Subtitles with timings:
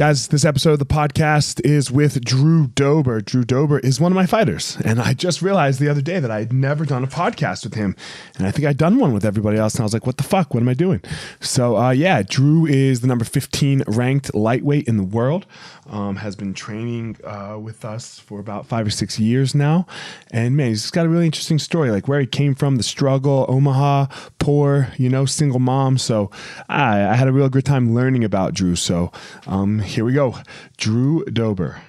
[0.00, 3.20] Guys, this episode of the podcast is with Drew Dober.
[3.20, 4.78] Drew Dober is one of my fighters.
[4.82, 7.74] And I just realized the other day that I had never done a podcast with
[7.74, 7.94] him.
[8.38, 9.74] And I think I'd done one with everybody else.
[9.74, 10.54] And I was like, what the fuck?
[10.54, 11.02] What am I doing?
[11.40, 15.44] So, uh, yeah, Drew is the number 15 ranked lightweight in the world.
[15.86, 19.86] Um, has been training uh, with us for about five or six years now.
[20.30, 23.44] And man, he's got a really interesting story like where he came from, the struggle,
[23.48, 24.06] Omaha,
[24.38, 25.98] poor, you know, single mom.
[25.98, 26.30] So
[26.68, 28.76] I, I had a real good time learning about Drew.
[28.76, 29.10] So,
[29.48, 30.36] um, here we go.
[30.76, 31.82] Drew Dober.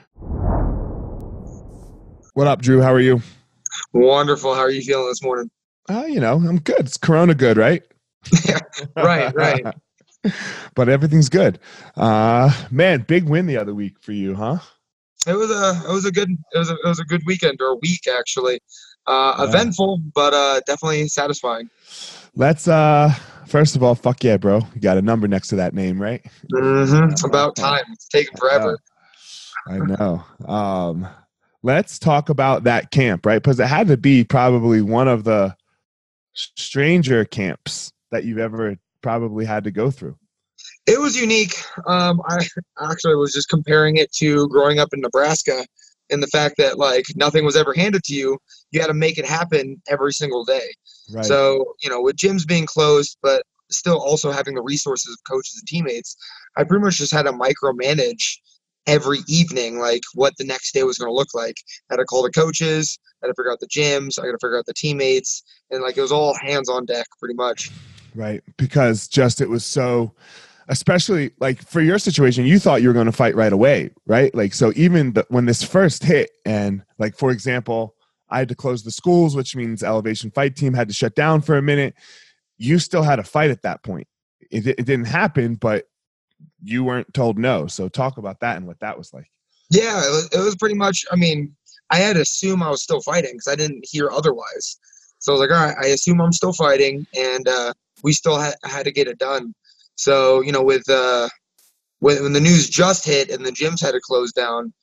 [2.33, 2.81] What up, Drew?
[2.81, 3.21] How are you?
[3.93, 4.55] Wonderful.
[4.55, 5.51] How are you feeling this morning?
[5.89, 6.79] Uh, you know, I'm good.
[6.79, 7.83] It's Corona good, right?
[8.47, 8.59] yeah,
[8.95, 9.65] right, right.
[10.75, 11.59] but everything's good.
[11.95, 14.57] Uh, man, big win the other week for you, huh?
[15.27, 17.59] It was a it was a good it was a, it was a good weekend
[17.61, 18.59] or a week actually.
[19.05, 19.43] Uh, yeah.
[19.45, 21.69] Eventful, but uh, definitely satisfying.
[22.35, 23.13] Let's uh
[23.51, 24.61] First of all, fuck yeah, bro.
[24.73, 26.25] You got a number next to that name, right?
[26.53, 27.11] Mm-hmm.
[27.11, 27.83] It's about time.
[27.91, 28.79] It's taking forever.
[29.67, 30.23] I know.
[30.47, 31.05] Um,
[31.61, 33.43] let's talk about that camp, right?
[33.43, 35.53] Because it had to be probably one of the
[36.33, 40.15] stranger camps that you've ever probably had to go through.
[40.87, 41.61] It was unique.
[41.85, 42.47] Um, I
[42.81, 45.65] actually was just comparing it to growing up in Nebraska
[46.11, 48.37] and the fact that like nothing was ever handed to you
[48.71, 50.73] you had to make it happen every single day.
[51.13, 51.25] Right.
[51.25, 55.59] so you know with gyms being closed but still also having the resources of coaches
[55.59, 56.15] and teammates
[56.57, 58.37] i pretty much just had to micromanage
[58.87, 61.55] every evening like what the next day was going to look like.
[61.89, 64.31] I had to call the coaches I had to figure out the gyms i got
[64.31, 67.71] to figure out the teammates and like it was all hands on deck pretty much.
[68.15, 70.13] Right because just it was so
[70.71, 74.33] especially like for your situation, you thought you were going to fight right away, right?
[74.33, 77.93] Like, so even the, when this first hit, and like, for example,
[78.29, 81.41] I had to close the schools, which means Elevation Fight Team had to shut down
[81.41, 81.93] for a minute.
[82.57, 84.07] You still had a fight at that point.
[84.49, 85.85] It, it didn't happen, but
[86.63, 87.67] you weren't told no.
[87.67, 89.29] So, talk about that and what that was like.
[89.69, 91.53] Yeah, it was, it was pretty much, I mean,
[91.89, 94.79] I had to assume I was still fighting because I didn't hear otherwise.
[95.19, 98.39] So I was like, all right, I assume I'm still fighting, and uh, we still
[98.39, 99.53] had, had to get it done.
[99.95, 101.29] So you know, with uh,
[101.99, 104.73] when, when the news just hit and the gyms had to close down,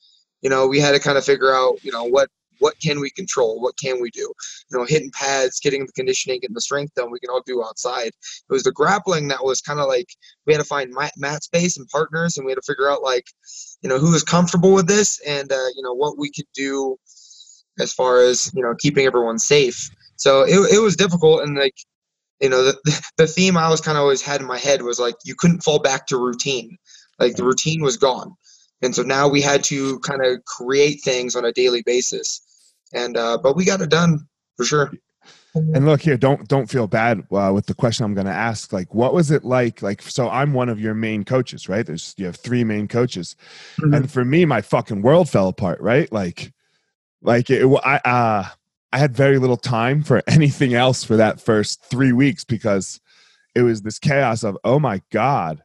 [0.41, 2.29] you know, we had to kind of figure out, you know, what
[2.59, 3.61] what can we control?
[3.61, 4.33] What can we do?
[4.69, 7.63] You know, hitting pads, getting the conditioning, getting the strength done, we can all do
[7.63, 8.07] outside.
[8.07, 10.07] It was the grappling that was kind of like
[10.45, 13.01] we had to find mat, mat space and partners, and we had to figure out
[13.01, 13.27] like,
[13.81, 16.97] you know, who was comfortable with this and uh, you know what we could do
[17.79, 19.89] as far as you know keeping everyone safe.
[20.17, 21.75] So it, it was difficult, and like
[22.39, 24.99] you know the, the theme I was kind of always had in my head was
[24.99, 26.77] like you couldn't fall back to routine,
[27.19, 28.35] like the routine was gone,
[28.81, 32.41] and so now we had to kind of create things on a daily basis,
[32.93, 34.27] and uh, but we got it done
[34.57, 34.91] for sure.
[35.55, 38.71] And look here, don't don't feel bad uh, with the question I'm going to ask.
[38.71, 39.81] Like, what was it like?
[39.81, 41.85] Like, so I'm one of your main coaches, right?
[41.85, 43.35] There's you have three main coaches,
[43.81, 43.93] mm-hmm.
[43.93, 46.11] and for me, my fucking world fell apart, right?
[46.11, 46.53] Like,
[47.21, 48.47] like it, I uh,
[48.91, 52.99] I had very little time for anything else for that first three weeks because
[53.55, 55.63] it was this chaos of oh my god,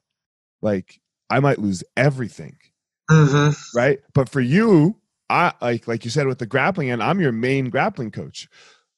[0.63, 1.01] like
[1.31, 2.57] I might lose everything,
[3.11, 3.79] mm-hmm.
[3.79, 4.01] right?
[4.15, 4.97] But for you,
[5.31, 8.49] I like like you said with the grappling, and I'm your main grappling coach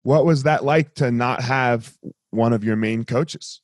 [0.06, 1.93] what was that like to not have
[2.31, 3.61] one of your main coaches?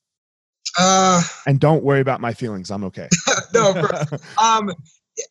[0.76, 2.69] Uh, and don't worry about my feelings.
[2.69, 3.08] I'm okay.
[3.55, 3.70] no,
[4.43, 4.69] um,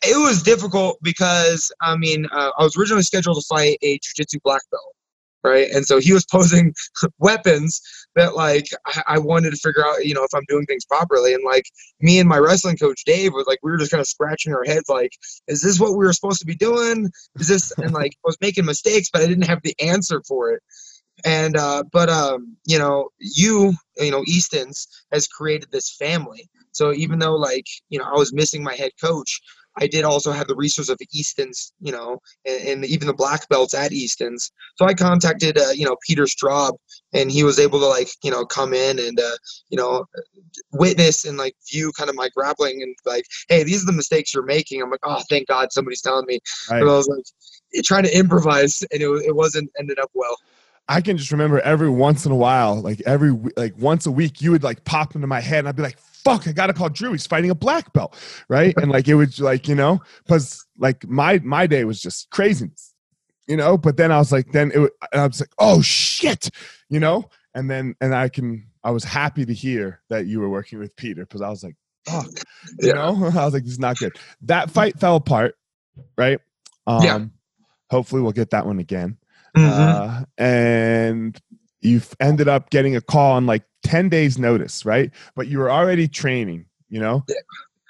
[0.04, 4.40] it was difficult because I mean, uh, I was originally scheduled to fight a jiu-jitsu
[4.46, 4.96] black belt,
[5.44, 5.68] right?
[5.74, 6.74] And so he was posing
[7.20, 7.82] weapons
[8.16, 11.34] that like I, I, wanted to figure out, you know, if I'm doing things properly.
[11.34, 11.66] And like
[12.02, 14.66] me and my wrestling coach Dave was like, we were just kind of scratching our
[14.66, 15.14] heads, like,
[15.48, 17.10] is this what we were supposed to be doing?
[17.40, 17.74] Is this?
[17.82, 20.62] And like, I was making mistakes, but I didn't have the answer for it
[21.26, 26.94] and uh, but um, you know you you know easton's has created this family so
[26.94, 29.42] even though like you know i was missing my head coach
[29.78, 33.48] i did also have the resource of easton's you know and, and even the black
[33.50, 34.52] belts at easton's.
[34.76, 36.78] So i contacted uh, you know peter straub
[37.14, 39.38] and he was able to like you know come in and uh,
[39.70, 40.06] you know
[40.74, 44.34] witness and like view kind of my grappling and like hey these are the mistakes
[44.34, 44.82] you're making.
[44.82, 46.40] I'm like oh thank god somebody's telling me.
[46.70, 46.82] Right.
[46.82, 50.36] but i was like trying to improvise and it, it wasn't ended up well
[50.92, 54.42] I can just remember every once in a while, like every like once a week,
[54.42, 56.90] you would like pop into my head, and I'd be like, "Fuck, I gotta call
[56.90, 57.14] Drew.
[57.14, 58.14] He's fighting a black belt,
[58.50, 62.30] right?" and like it would like you know, because like my my day was just
[62.30, 62.94] craziness,
[63.48, 63.78] you know.
[63.78, 66.50] But then I was like, then it, I was like, "Oh shit,"
[66.90, 67.30] you know.
[67.56, 70.94] And then and I can I was happy to hear that you were working with
[70.98, 72.32] Peter because I was like, "Fuck,"
[72.80, 72.94] you yeah.
[72.96, 73.16] know.
[73.34, 75.56] I was like, "This is not good." That fight fell apart,
[76.18, 76.40] right?
[76.86, 77.26] Um, yeah.
[77.90, 79.18] Hopefully, we'll get that one again.
[79.56, 80.22] Mm-hmm.
[80.22, 81.40] Uh, and
[81.82, 85.72] you've ended up getting a call on like 10 days notice right but you were
[85.72, 87.36] already training you know yeah.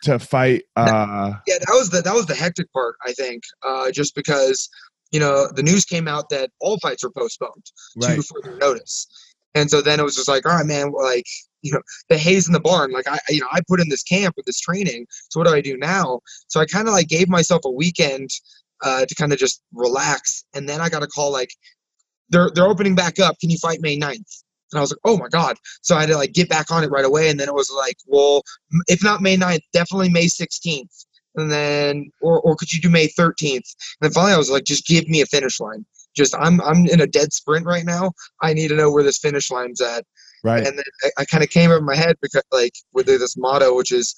[0.03, 3.91] to fight uh yeah that was the that was the hectic part i think uh
[3.91, 4.69] just because
[5.11, 8.15] you know the news came out that all fights were postponed right.
[8.15, 9.07] to further notice
[9.53, 11.25] and so then it was just like all right man like
[11.61, 14.03] you know the haze in the barn like i you know i put in this
[14.03, 17.07] camp with this training so what do i do now so i kind of like
[17.07, 18.29] gave myself a weekend
[18.83, 20.43] uh, to kind of just relax.
[20.53, 21.51] And then I got a call like,
[22.29, 23.37] they're they're opening back up.
[23.39, 24.43] Can you fight May 9th?
[24.71, 25.57] And I was like, oh my God.
[25.81, 27.29] So I had to like get back on it right away.
[27.29, 28.41] And then it was like, well,
[28.87, 31.05] if not May 9th, definitely May 16th.
[31.35, 33.55] And then, or, or could you do May 13th?
[33.55, 33.63] And
[34.01, 35.85] then finally I was like, just give me a finish line.
[36.15, 38.11] Just, I'm, I'm in a dead sprint right now.
[38.41, 40.05] I need to know where this finish line's at.
[40.43, 40.65] Right.
[40.65, 43.37] And then I, I kind of came up in my head because like with this
[43.37, 44.13] motto, which is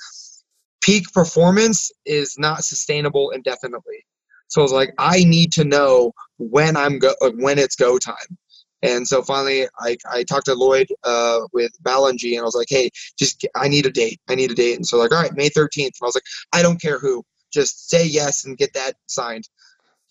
[0.82, 4.06] peak performance is not sustainable indefinitely.
[4.54, 8.38] So I was like, I need to know when I'm go when it's go time.
[8.84, 12.68] And so finally, I, I talked to Lloyd uh, with Balanji, and I was like,
[12.70, 14.22] hey, just I need a date.
[14.30, 14.76] I need a date.
[14.76, 15.86] And so like, all right, May 13th.
[15.86, 19.50] And I was like, I don't care who, just say yes and get that signed.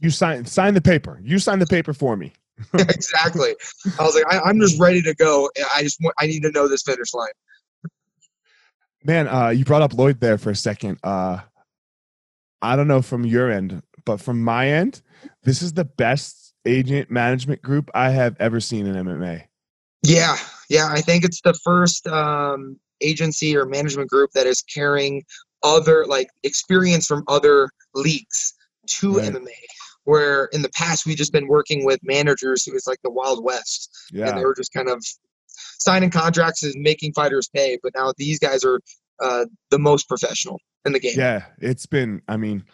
[0.01, 1.21] You sign sign the paper.
[1.23, 2.33] You sign the paper for me.
[2.75, 3.55] exactly.
[3.97, 5.49] I was like, I, am just ready to go.
[5.73, 7.31] I just want, I need to know this finish line.
[9.05, 10.99] Man, uh, you brought up Lloyd there for a second.
[11.05, 11.39] Uh,
[12.61, 15.03] I don't know from your end, but from my end,
[15.43, 19.45] this is the best agent management group I have ever seen in MMA.
[20.03, 20.37] Yeah,
[20.69, 25.25] yeah, I think it's the first um, agency or management group that is carrying
[25.63, 28.55] other like experience from other leagues
[28.87, 29.33] to right.
[29.33, 29.49] MMA.
[30.05, 33.45] Where in the past we've just been working with managers who was like the Wild
[33.45, 34.29] West, yeah.
[34.29, 35.05] and they were just kind of
[35.79, 37.79] signing contracts and making fighters pay.
[37.81, 38.81] But now these guys are
[39.21, 41.15] uh, the most professional in the game.
[41.17, 42.23] Yeah, it's been.
[42.27, 42.65] I mean,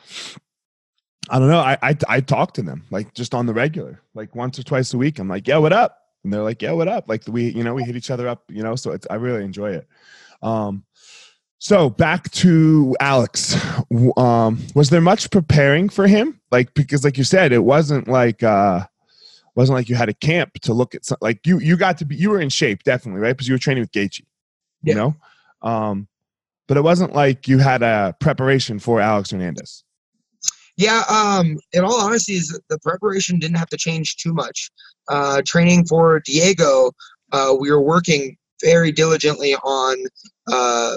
[1.30, 1.60] I don't know.
[1.60, 4.94] I, I I talk to them like just on the regular, like once or twice
[4.94, 5.18] a week.
[5.18, 5.98] I'm like, yeah, what up?
[6.24, 7.08] And they're like, yeah, what up?
[7.08, 8.76] Like we, you know, we hit each other up, you know.
[8.76, 9.86] So it's I really enjoy it.
[10.42, 10.84] Um,
[11.58, 13.56] so back to Alex.
[14.16, 16.40] Um, was there much preparing for him?
[16.50, 18.86] Like because, like you said, it wasn't like uh,
[19.54, 21.04] wasn't like you had a camp to look at.
[21.04, 23.32] Some, like you you got to be you were in shape definitely, right?
[23.32, 24.22] Because you were training with Gaethje,
[24.82, 25.16] you know.
[25.62, 26.06] Um,
[26.68, 29.82] but it wasn't like you had a preparation for Alex Hernandez.
[30.78, 34.70] Yeah, um, in all honesty, is the preparation didn't have to change too much.
[35.08, 36.92] Uh, training for Diego,
[37.32, 39.96] uh, we were working very diligently on
[40.50, 40.96] uh,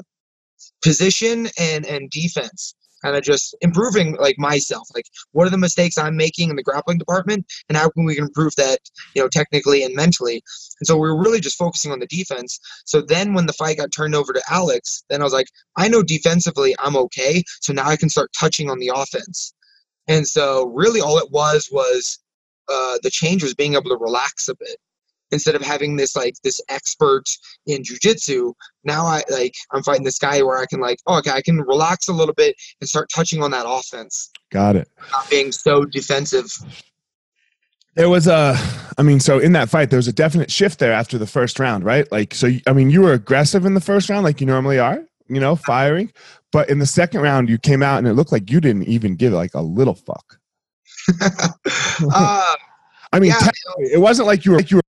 [0.83, 4.87] position and and defense kind of just improving like myself.
[4.93, 8.19] Like what are the mistakes i'm making in the grappling department and how can we
[8.19, 8.77] improve that
[9.15, 10.43] you know technically and mentally?
[10.79, 12.59] And so we were really just focusing on the defense.
[12.85, 15.47] So then when the fight got turned over to alex then i was like
[15.77, 19.53] i know defensively i'm okay so now i can start touching on the offense
[20.11, 22.19] and so really all it was was
[22.69, 24.77] uh, the change was being able to relax a bit
[25.31, 27.23] instead of having this like this expert
[27.65, 28.53] in jujitsu,
[28.83, 31.61] now I like I'm fighting this guy where I can like, oh okay, I can
[31.61, 34.29] relax a little bit and start touching on that offense.
[34.51, 34.89] Got it.
[35.11, 36.51] Not being so defensive.
[37.95, 38.55] There was a,
[38.97, 41.59] I mean, so in that fight, there was a definite shift there after the first
[41.59, 42.09] round, right?
[42.09, 45.03] Like, so I mean, you were aggressive in the first round, like you normally are,
[45.27, 46.11] you know, firing.
[46.51, 49.15] But in the second round, you came out and it looked like you didn't even
[49.15, 50.37] give like a little fuck.
[52.13, 52.55] uh,
[53.13, 54.81] I mean, yeah, it wasn't like you were like you were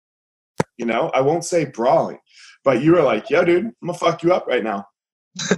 [0.80, 2.18] you know, I won't say brawling,
[2.64, 4.86] but you were like, "Yo, dude, I'm gonna fuck you up right now."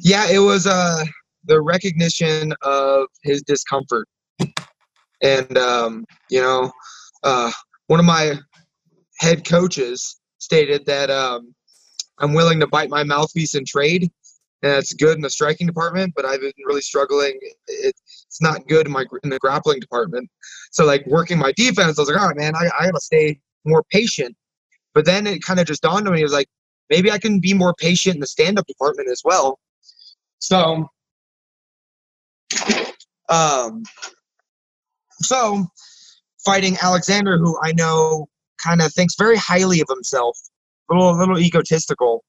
[0.00, 1.04] yeah, it was uh
[1.44, 4.08] the recognition of his discomfort,
[5.22, 6.70] and um, you know,
[7.24, 7.50] uh,
[7.88, 8.34] one of my
[9.18, 11.54] head coaches stated that um,
[12.18, 14.10] I'm willing to bite my mouthpiece and trade,
[14.64, 17.38] and it's good in the striking department, but I've been really struggling.
[17.68, 17.94] It,
[18.26, 20.28] it's not good in my in the grappling department.
[20.72, 23.38] So like working my defense, I was like, all right, man, I, I gotta stay
[23.64, 24.36] more patient
[24.94, 26.20] but then it kind of just dawned on me.
[26.20, 26.48] It was like,
[26.88, 29.58] maybe I can be more patient in the stand-up department as well.
[30.38, 30.88] So,
[33.28, 33.82] um,
[35.20, 35.66] so
[36.44, 38.28] fighting Alexander, who I know
[38.62, 40.38] kind of thinks very highly of himself,
[40.90, 42.24] a little, a little egotistical.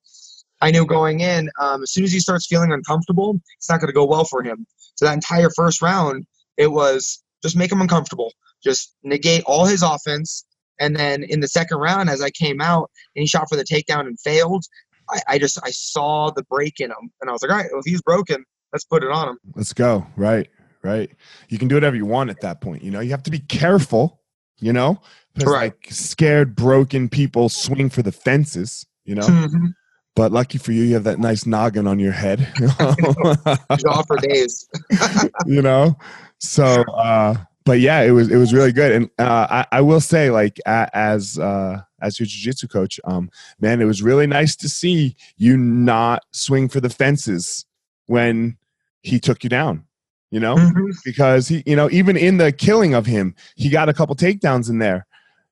[0.66, 3.90] I knew going in, um, as soon as he starts feeling uncomfortable, it's not going
[3.90, 4.66] to go well for him.
[4.96, 6.26] So that entire first round,
[6.58, 10.44] it was just make him uncomfortable, just negate all his offense,
[10.80, 13.64] and then in the second round, as I came out and he shot for the
[13.64, 14.66] takedown and failed,
[15.12, 17.70] I, I just I saw the break in him, and I was like, all right,
[17.72, 18.44] well, if he's broken,
[18.74, 19.38] let's put it on him.
[19.54, 20.08] Let's go.
[20.16, 20.50] Right,
[20.82, 21.12] right.
[21.48, 22.82] You can do whatever you want at that point.
[22.82, 24.20] You know, you have to be careful.
[24.58, 25.00] You know,
[25.36, 25.74] because right.
[25.74, 28.88] like scared, broken people swing for the fences.
[29.04, 29.28] You know.
[29.28, 29.68] Mm-hmm.
[30.16, 32.48] But lucky for you, you have that nice noggin on your head.
[32.80, 34.68] off for days.
[35.46, 35.98] you know,
[36.40, 40.00] so uh, but yeah, it was it was really good, and uh, I, I will
[40.00, 43.30] say, like as uh, as your jiu-jitsu coach, um,
[43.60, 47.66] man, it was really nice to see you not swing for the fences
[48.06, 48.56] when
[49.02, 49.84] he took you down.
[50.30, 50.92] You know, mm-hmm.
[51.04, 54.70] because he, you know, even in the killing of him, he got a couple takedowns
[54.70, 55.08] in there,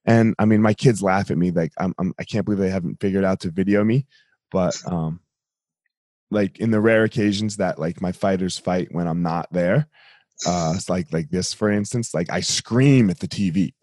[0.05, 2.69] and I mean, my kids laugh at me like I'm, I'm I can't believe they
[2.69, 4.05] haven't figured out to video me,
[4.53, 5.19] but um,
[6.31, 9.89] like in the rare occasions that like my fighters fight when I'm not there
[10.45, 13.73] uh it's like like this for instance like i scream at the tv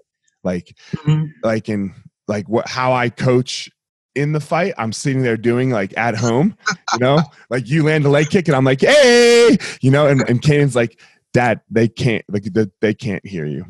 [0.42, 1.26] like mm-hmm.
[1.42, 1.94] like in
[2.28, 3.70] like what how i coach
[4.14, 6.56] in the fight i'm sitting there doing like at home
[6.92, 7.18] you know?
[7.50, 9.56] Like you land a leg kick and i'm like hey!
[9.80, 10.06] You know?
[10.06, 11.00] And, and Kanan's like
[11.32, 12.44] dad they can't like
[12.80, 13.64] they can't hear you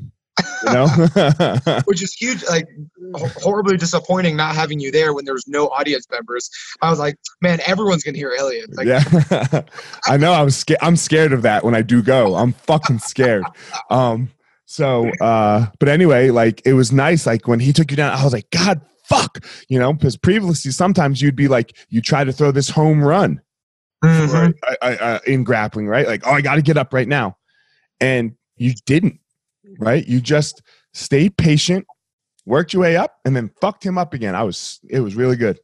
[0.64, 1.82] you know?
[1.84, 2.66] Which is huge like
[3.14, 6.50] horribly disappointing not having you there when there's no audience members.
[6.82, 9.62] I was like man everyone's gonna hear aliens like, yeah.
[10.06, 12.36] I know i was scared i'm scared of that when i do go.
[12.36, 13.44] I'm fucking scared.
[13.90, 14.30] Um
[14.66, 18.22] so uh but anyway like it was nice like when he took you down i
[18.22, 19.92] was like god fuck you know?
[19.92, 23.40] Because previously sometimes you'd be like you try to throw this home run.
[24.04, 24.52] Mm-hmm.
[24.52, 26.06] for, I, uh, in grappling right?
[26.06, 27.36] Like oh i gotta get up right now.
[28.00, 29.20] And you didn't
[29.78, 30.06] right?
[30.06, 30.62] You just
[30.94, 31.86] stayed patient,
[32.46, 34.34] worked your way up, and then fucked him up again.
[34.34, 35.58] I was, it was really good.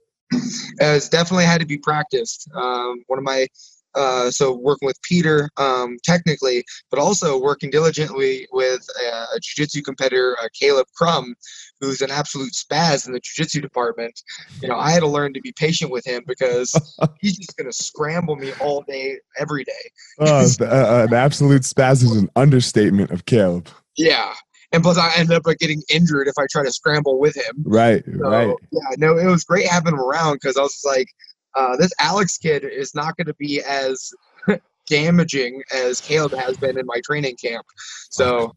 [0.81, 2.49] It's definitely had to be practiced.
[2.55, 3.47] Um, one of my,
[3.95, 9.81] uh, so working with Peter um, technically, but also working diligently with a, a jiu-jitsu
[9.83, 11.35] competitor, uh, Caleb Crum,
[11.81, 14.21] who's an absolute spaz in the jiu-jitsu department.
[14.61, 16.75] You know, I had to learn to be patient with him because
[17.21, 19.73] he's just going to scramble me all day, every day.
[20.21, 23.69] oh, uh, an absolute spaz is an understatement of Caleb.
[23.97, 24.35] Yeah.
[24.73, 27.63] And plus, I end up like getting injured if I try to scramble with him.
[27.65, 28.55] Right, so, right.
[28.73, 31.09] Yeah, no, it was great having him around because I was like,
[31.55, 34.11] uh, this Alex kid is not going to be as
[34.87, 37.67] damaging as Caleb has been in my training camp.
[38.11, 38.55] So.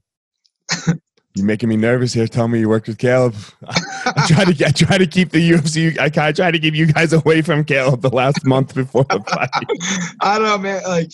[1.36, 2.28] You're making me nervous here.
[2.28, 3.36] Tell me you worked with Caleb.
[3.68, 5.98] I try to I try to keep the UFC.
[5.98, 9.50] I try to keep you guys away from Caleb the last month before the fight.
[10.22, 10.82] I don't know, man.
[10.86, 11.12] Like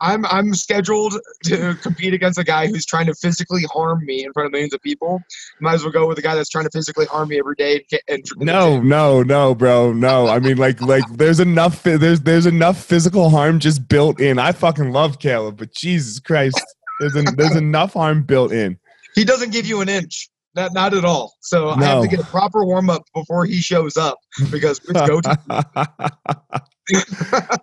[0.00, 1.14] I'm I'm scheduled
[1.44, 4.72] to compete against a guy who's trying to physically harm me in front of millions
[4.72, 5.20] of people.
[5.60, 7.84] Might as well go with a guy that's trying to physically harm me every day.
[8.08, 10.28] And, no, no, no, bro, no.
[10.28, 14.38] I mean, like, like there's enough there's there's enough physical harm just built in.
[14.38, 16.60] I fucking love Caleb, but Jesus Christ.
[17.00, 18.78] there's, an, there's enough harm built in.
[19.14, 20.28] He doesn't give you an inch.
[20.54, 21.34] Not, not at all.
[21.40, 24.18] So I have to get a proper warm up before he shows up
[24.50, 25.38] because it's go time.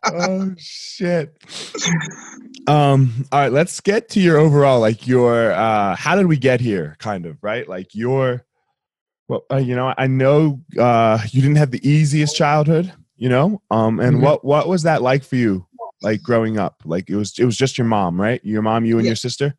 [0.07, 1.37] Oh shit.
[2.67, 6.59] Um, all right, let's get to your overall, like your uh how did we get
[6.61, 7.67] here, kind of, right?
[7.67, 8.43] Like your
[9.27, 13.61] well, uh, you know, I know uh you didn't have the easiest childhood, you know?
[13.71, 14.21] Um and Mhm.
[14.21, 15.67] what what was that like for you,
[16.01, 16.81] like growing up?
[16.85, 18.43] Like it was it was just your mom, right?
[18.43, 19.09] Your mom, you and Yeah.
[19.09, 19.55] your sister?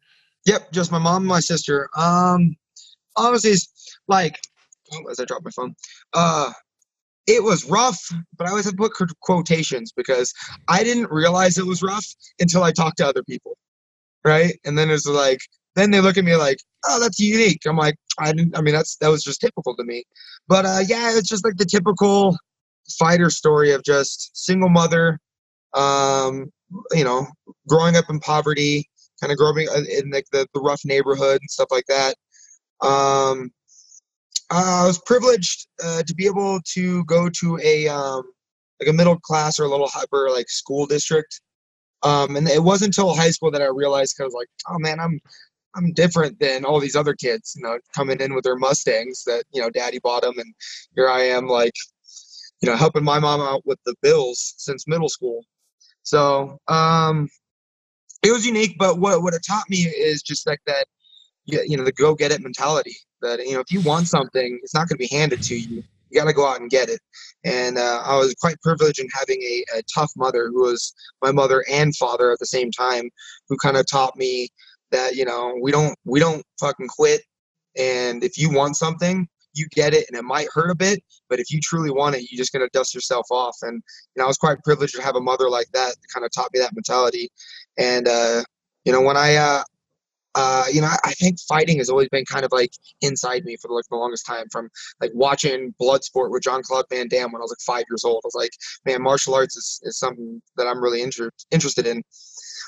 [0.46, 1.88] Yep, just my mom and my sister.
[1.96, 2.56] Um,
[3.16, 4.40] honestly, it's like,
[4.92, 5.75] oh, as I drop my phone,
[6.12, 6.52] uh,
[7.26, 8.00] it was rough,
[8.37, 10.33] but I always have to put quotations because
[10.68, 12.06] I didn't realize it was rough
[12.38, 13.56] until I talked to other people,
[14.25, 14.59] right?
[14.64, 15.40] And then it's like,
[15.75, 17.62] then they look at me like, oh, that's unique.
[17.66, 18.56] I'm like, I didn't.
[18.56, 20.04] I mean, that's that was just typical to me.
[20.49, 22.37] But uh, yeah, it's just like the typical
[22.99, 25.18] fighter story of just single mother,
[25.75, 26.50] um,
[26.92, 27.26] you know,
[27.68, 28.88] growing up in poverty
[29.21, 32.14] kind of growing uh, in like the, the rough neighborhood and stuff like that.
[32.87, 33.50] Um,
[34.50, 38.23] I was privileged uh, to be able to go to a um,
[38.81, 41.41] like a middle class or a little hyper like school district.
[42.03, 45.21] Um, and it wasn't until high school that I realized because like, oh man, I'm
[45.75, 49.45] I'm different than all these other kids, you know, coming in with their Mustangs that
[49.53, 50.55] you know daddy bought them, and
[50.95, 51.75] here I am like,
[52.62, 55.45] you know, helping my mom out with the bills since middle school.
[56.03, 57.29] So um,
[58.23, 60.87] it was unique, but what what it taught me is just like that,
[61.47, 62.97] you know, the go get it mentality.
[63.26, 65.83] That you know, if you want something, it's not going to be handed to you.
[66.11, 67.00] You got to go out and get it.
[67.45, 71.33] And uh, I was quite privileged in having a, a tough mother who was my
[71.33, 73.11] mother and father at the same time,
[73.49, 74.49] who kind of taught me
[74.92, 77.23] that you know we don't we don't fucking quit.
[77.76, 81.40] And if you want something, you get it, and it might hurt a bit, but
[81.40, 83.56] if you truly want it, you're just gonna dust yourself off.
[83.62, 86.25] And you know, I was quite privileged to have a mother like that that kind
[86.25, 87.30] of taught me that mentality.
[87.78, 88.45] And uh,
[88.85, 89.64] you know, when I, uh,
[90.37, 93.71] uh, you know, I, think fighting has always been kind of like inside me for
[93.71, 94.45] like the longest time.
[94.52, 94.69] From
[95.00, 98.26] like watching Bloodsport with Jean-Claude Van Damme when I was like five years old, I
[98.26, 98.50] was like,
[98.85, 102.02] man, martial arts is, is something that I'm really inter- interested in.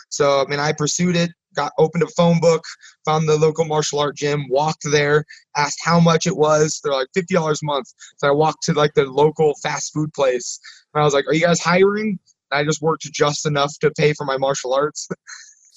[0.09, 1.31] So I mean, I pursued it.
[1.55, 2.65] Got opened a phone book,
[3.05, 5.25] found the local martial art gym, walked there,
[5.57, 6.81] asked how much it was.
[6.83, 7.93] They're like fifty dollars a month.
[8.17, 10.59] So I walked to like the local fast food place,
[10.95, 12.19] and I was like, "Are you guys hiring?"
[12.51, 15.09] I just worked just enough to pay for my martial arts.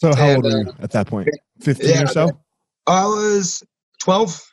[0.02, 1.30] So how And, old were uh, you at that point?
[1.60, 2.30] 15 yeah, or so?
[2.88, 3.64] I was
[4.00, 4.44] twelve.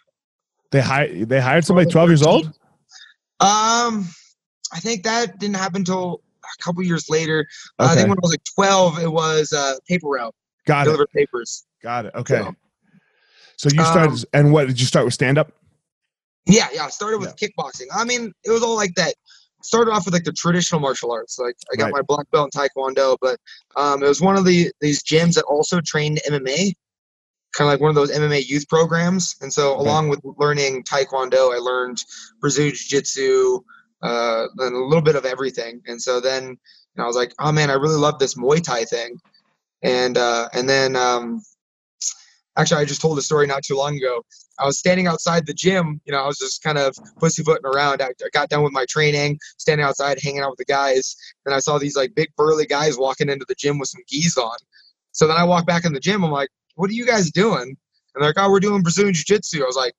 [0.70, 2.46] They hired they hired somebody 12 years old?
[3.40, 4.06] Um,
[4.72, 7.46] I think that didn't happen until a couple years later.
[7.78, 10.34] Uh, I think when I was like twelve, it was uh, paper route,
[10.66, 10.84] Got it.
[10.90, 11.64] deliver papers.
[11.82, 12.14] Got it.
[12.14, 12.42] Okay.
[12.42, 12.54] So-
[13.56, 15.52] So you started Um, and what did you start with stand up?
[16.46, 16.84] Yeah, yeah.
[16.84, 17.86] I started with kickboxing.
[17.94, 19.14] I mean, it was all like that.
[19.62, 21.38] Started off with like the traditional martial arts.
[21.38, 21.94] Like I got Right.
[21.94, 23.38] my black belt in Taekwondo, but
[23.76, 26.72] um, it was one of the these gyms that also trained MMA,
[27.56, 29.34] kind of like one of those MMA youth programs.
[29.40, 29.82] And so, Okay.
[29.88, 32.02] along with learning Taekwondo, I learned
[32.40, 33.60] Brazilian Jiu-Jitsu,
[34.02, 35.82] uh, and a little bit of everything.
[35.86, 36.56] And so then you
[36.96, 39.20] know, I was like, oh man, I really love this Muay Thai thing.
[39.82, 41.42] And uh, and then um,
[42.58, 44.22] actually, I just told a story not too long ago.
[44.58, 46.00] I was standing outside the gym.
[46.04, 48.02] You know, I was just kind of pussyfooting around.
[48.02, 51.16] I, got done with my training, standing outside, hanging out with the guys.
[51.46, 54.36] And I saw these like big burly guys walking into the gym with some gis
[54.36, 54.56] on.
[55.12, 56.24] So then I walked back in the gym.
[56.24, 57.76] I'm like, "What are you guys doing?" And
[58.22, 59.94] they're like, "Oh, we're doing Brazilian Jiu-Jitsu." I was like,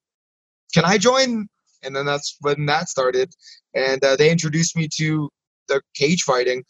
[0.73, 1.47] "Can I join?"
[1.83, 3.33] And then that's when that started.
[3.73, 5.29] And uh, they introduced me to
[5.67, 6.63] the cage fighting.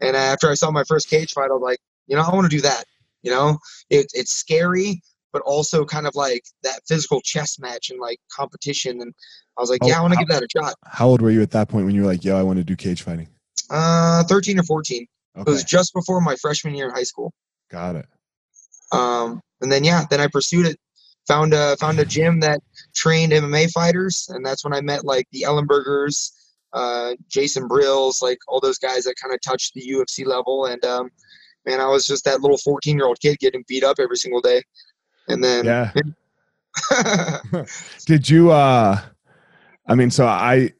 [0.00, 2.50] And after I saw my first cage fight, I was like, "You know, I want
[2.50, 2.84] to do that."
[3.22, 3.58] You know,
[3.90, 9.00] it, it's scary, but also kind of like that physical chess match and like competition.
[9.00, 9.14] And
[9.56, 10.74] I was like, Oh, yeah, I want to give that a shot.
[10.86, 12.64] How old were you at that point when you were like, yo, I want to
[12.64, 13.28] do cage fighting?
[13.70, 15.06] Uh, 13 or 14.
[15.36, 17.32] It was just before my freshman year in high school.
[17.70, 18.06] Got it.
[18.92, 20.78] Um, and then yeah, then I pursued it.
[21.28, 22.60] Found a found a gym that
[22.94, 26.32] trained MMA fighters, and that's when I met like the Ellenbergers,
[26.72, 30.66] uh, Jason Brilz, like all those guys that kind of touched the UFC level.
[30.66, 31.10] And um,
[31.66, 34.40] man, I was just that little 14 year old kid getting beat up every single
[34.40, 34.62] day.
[35.32, 35.92] And then Yeah.
[38.06, 39.00] Did you uh
[39.86, 40.72] I mean so I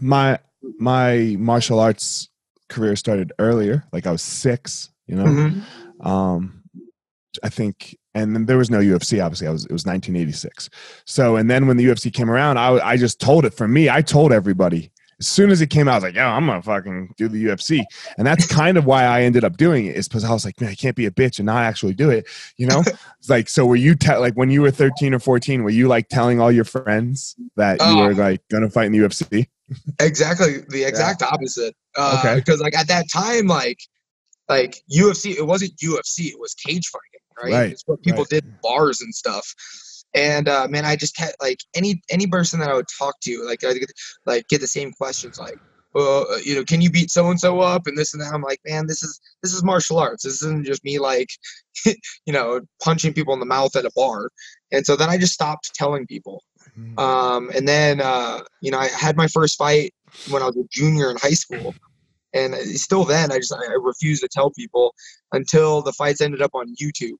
[0.00, 0.38] my
[0.78, 2.28] my martial arts
[2.68, 3.84] career started earlier.
[3.92, 5.24] Like I was 6, you know.
[5.24, 6.06] Mhm.
[6.06, 6.62] Um
[7.42, 9.46] I think and then there was no UFC obviously.
[9.46, 10.70] I was it was 1986.
[11.04, 13.88] So and then when the UFC came around, I I just told it for me.
[13.90, 16.62] I told everybody as soon as it came out, I was like, "Yo, I'm gonna
[16.62, 17.82] fucking do the UFC,"
[18.18, 19.96] and that's kind of why I ended up doing it.
[19.96, 22.10] Is because I was like, "Man, I can't be a bitch and not actually do
[22.10, 22.26] it,"
[22.56, 22.80] you know?
[23.18, 25.62] it's like, so were you te- like when you were 13 or 14?
[25.62, 28.04] Were you like telling all your friends that you Oh.
[28.06, 29.46] were like gonna fight in the UFC?
[30.00, 31.74] exactly the exact opposite.
[31.96, 32.34] Uh, Okay.
[32.36, 33.78] Because like at that time, like
[34.48, 37.52] like UFC, it wasn't UFC, it was cage fighting.
[37.52, 37.52] right?
[37.62, 38.28] Right, It's what people right.
[38.28, 39.54] did bars and stuff.
[40.14, 43.44] And uh, man, I just kept like any any person that I would talk to,
[43.44, 43.92] like I get
[44.24, 45.58] like get the same questions, like,
[45.94, 48.32] well, you know, can you beat so and so up and this and that.
[48.32, 50.24] I'm like, man, this is this is martial arts.
[50.24, 51.28] This isn't just me like,
[51.86, 54.30] you know, punching people in the mouth at a bar.
[54.72, 56.42] And so then I just stopped telling people.
[56.78, 56.98] Mm.
[56.98, 59.94] Um, and then uh, you know, I had my first fight
[60.30, 61.74] when I was a junior in high school.
[62.34, 64.94] And uh, still then, I just I refused to tell people
[65.32, 67.16] until the fights ended up on YouTube,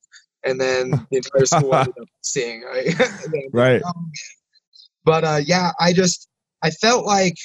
[0.46, 2.62] and then the entire school ended up seeing.
[2.62, 2.94] Right?
[3.52, 3.82] Right.
[3.84, 3.92] oh.
[5.04, 6.28] But uh, yeah, I just
[6.62, 7.36] I felt like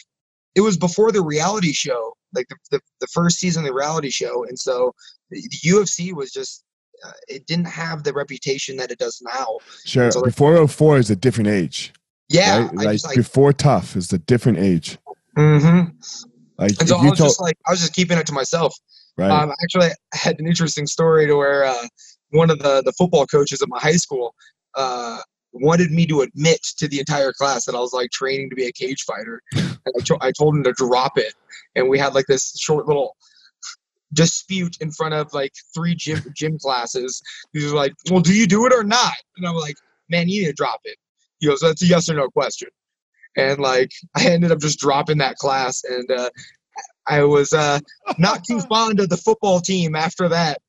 [0.56, 4.10] it was before the reality show, like the, the, the first season of the reality
[4.10, 4.94] show, and so
[5.30, 6.64] the, the UFC was just
[7.06, 9.58] uh, it didn't have the reputation that it does now.
[9.86, 10.12] Sure.
[10.12, 11.94] So, like- Before 04 is a different age.
[12.30, 12.76] Yeah, right?
[12.76, 13.16] Like, just like.
[13.18, 14.98] before TUF is a different age.
[15.38, 15.92] Mm-hmm.
[16.58, 18.74] Like And so I was just like, I was just keeping it to myself.
[19.18, 19.30] right.
[19.32, 21.88] Um, actually, I had an interesting story to where uh,
[22.32, 24.36] one of the, the football coaches at my high school
[24.76, 25.20] uh,
[25.54, 28.66] wanted me to admit to the entire class that I was like training to be
[28.66, 29.42] a cage fighter.
[29.84, 31.34] And I, to- I told him to drop it.
[31.76, 33.16] And we had like this short little
[34.14, 37.22] dispute in front of like three gym gym classes.
[37.54, 39.78] He was like, "Well, do you do it or not?" And I'm like,
[40.10, 40.98] "Man, you need to drop it."
[41.40, 42.70] He goes, "That's a yes or no question."
[43.38, 46.30] And like, I ended up just dropping that class, and uh,
[47.08, 47.80] I was uh,
[48.18, 50.62] not too fond of the football team after that.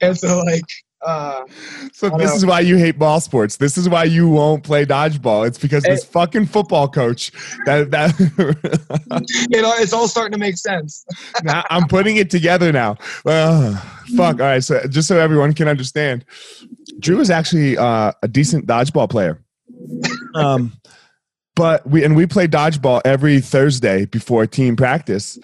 [0.00, 0.64] And so like,
[1.02, 1.44] uh,
[1.92, 3.56] so this is why you hate ball sports.
[3.56, 5.46] This is why you won't play dodgeball.
[5.46, 7.30] It's because this fucking football coach
[7.66, 8.18] that that
[9.50, 11.04] you know, it's all starting to make sense.
[11.44, 12.96] now I'm putting it together now.
[13.24, 13.74] Well,
[14.16, 14.40] fuck.
[14.40, 14.64] All right.
[14.64, 16.24] So just so everyone can understand,
[16.98, 19.44] Drew is actually uh, a decent dodgeball player.
[20.34, 20.72] Um,
[21.58, 25.38] but we and we play dodgeball every Thursday before team practice.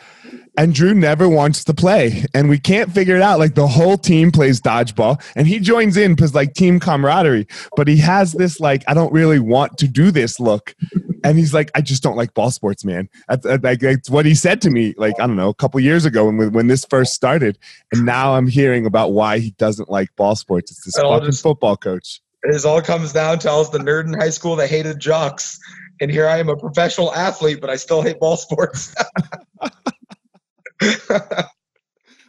[0.57, 3.40] And Drew never wants to play, and we can't figure it out.
[3.40, 7.48] Like the whole team plays dodgeball, and he joins in because like team camaraderie.
[7.77, 10.77] But he has this like I don't really want to do this look,
[11.24, 13.09] and he's like I just don't like ball sports, man.
[13.42, 16.27] Like that's what he said to me like I don't know a couple years ago
[16.27, 17.59] when when this first started,
[17.92, 20.70] and now I'm hearing about why he doesn't like ball sports.
[20.70, 22.20] It's this fucking just- football coach.
[22.46, 25.59] It all comes down to was the nerd in high school that hated jocks.
[26.00, 28.94] And here I am a professional athlete, but I still hate ball sports.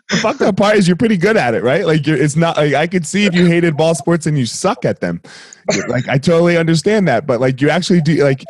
[0.09, 1.83] The fucked up part is you're pretty good at it, right?
[1.83, 4.45] Like you're, it's not like I could see if you hated ball sports and you
[4.45, 5.19] suck at them.
[5.87, 8.43] Like I totally understand that, but like you actually do like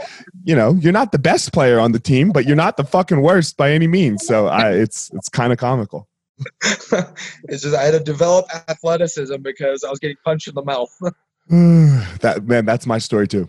[0.43, 3.21] you know you're not the best player on the team, but you're not the fucking
[3.21, 4.27] worst by any means.
[4.27, 6.09] So I, it's it's kind of comical.
[6.63, 10.93] it's just I had to develop athleticism because I was getting punched in the mouth.
[12.19, 13.47] that man, that's my story too.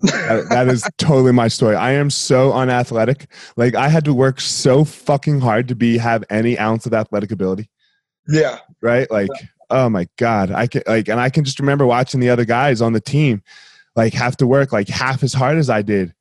[0.00, 1.74] That- that is totally my story.
[1.76, 3.28] I am so unathletic.
[3.56, 7.30] Like I had to work so fucking hard to be have any ounce of athletic
[7.30, 7.68] ability.
[8.28, 8.58] yeah.
[8.82, 9.10] right?
[9.10, 9.30] Like,
[9.70, 12.80] oh my god, I can like, and I can just remember watching the other guys
[12.82, 13.42] on the team
[13.96, 16.12] like have to work like half as hard as I did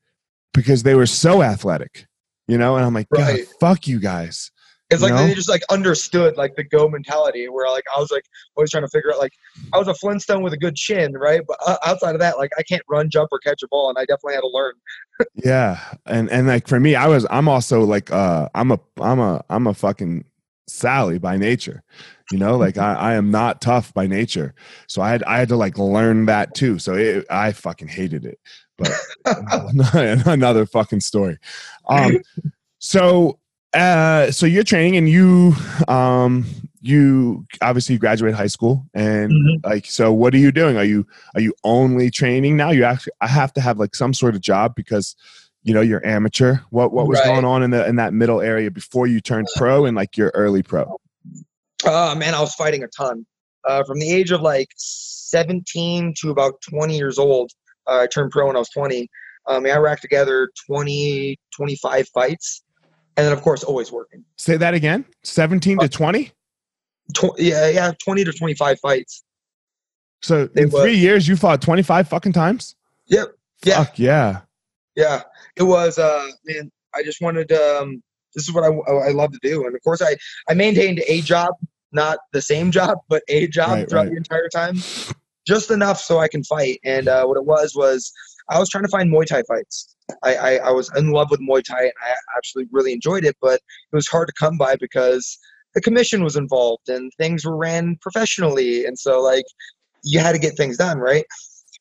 [0.53, 2.07] because they were so athletic,
[2.47, 2.77] you know.
[2.77, 4.51] And I'm like, God, fuck you guys.
[4.91, 5.25] It's like No.
[5.25, 8.83] they just like understood like the go mentality where like I was like always trying
[8.83, 9.33] to figure out like
[9.73, 11.41] I was a Flintstone with a good chin, right?
[11.47, 13.97] But uh, outside of that, like I can't run, jump, or catch a ball, and
[13.97, 14.73] I definitely had to learn.
[15.33, 19.19] Yeah, and and like for me, I was I'm also like uh I'm a I'm
[19.19, 20.25] a I'm a fucking
[20.67, 21.83] Sally by nature,
[22.33, 22.57] you know.
[22.57, 24.53] Like I I am not tough by nature,
[24.87, 26.79] so I had I had to like learn that too.
[26.79, 28.39] So it, I fucking hated it,
[28.77, 28.91] but
[30.27, 31.37] another fucking story.
[31.87, 32.17] Um,
[32.79, 33.39] so
[33.75, 35.53] uh, so you're training and you
[35.87, 36.45] um
[36.81, 39.65] you obviously graduate high school and Mhm.
[39.65, 40.77] like so what are you doing?
[40.77, 42.69] Are you are you only training now?
[42.71, 45.15] You actually I have to have like some sort of job because
[45.63, 46.57] you know you're amateur.
[46.69, 47.25] What what was Right.
[47.25, 50.31] going on in the in that middle area before you turned pro and like your
[50.35, 50.97] early pro?
[51.83, 53.25] Uh, man, I was fighting a ton.
[53.67, 57.51] Uh, from the age of like 17 to about 20 years old,
[57.87, 59.09] uh, I turned pro when I was 20.
[59.47, 62.61] Um, I racked together 20, 25 fights.
[63.17, 64.25] And then, of course, always working.
[64.37, 65.05] Say that again.
[65.23, 66.31] 17 to 20?
[67.13, 69.23] Tw- yeah, yeah, 20 to 25 fights.
[70.21, 72.75] So It in was- 3 years you fought 25 fucking times?
[73.07, 73.27] Yep.
[73.63, 73.83] Yeah.
[73.83, 74.41] Fuck yeah.
[74.95, 75.23] Yeah,
[75.55, 75.97] it was.
[75.99, 77.49] Uh, man, I just wanted.
[77.49, 78.01] to, Um,
[78.33, 78.67] this is what I,
[79.07, 80.15] I love to do, and of course, I
[80.49, 81.53] I maintained a job,
[81.91, 84.11] not the same job, but a job Right, throughout right.
[84.11, 84.75] the entire time,
[85.47, 86.79] just enough so I can fight.
[86.85, 88.11] And uh, what it was was
[88.49, 89.95] I was trying to find Muay Thai fights.
[90.23, 93.35] I, I I was in love with Muay Thai, and I actually really enjoyed it,
[93.41, 95.37] but it was hard to come by because
[95.73, 99.45] the commission was involved and things were ran professionally, and so like
[100.03, 101.25] you had to get things done right.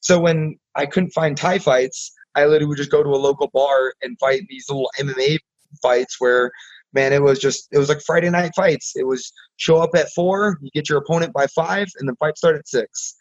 [0.00, 3.48] So when I couldn't find Thai fights, I literally would just go to a local
[3.53, 5.38] bar and fight these little MMA
[5.83, 6.50] fights where,
[6.92, 8.92] man, it was just it was like Friday night fights.
[8.96, 12.37] It was show up at four, you get your opponent by five, and the fight
[12.37, 13.14] start at six.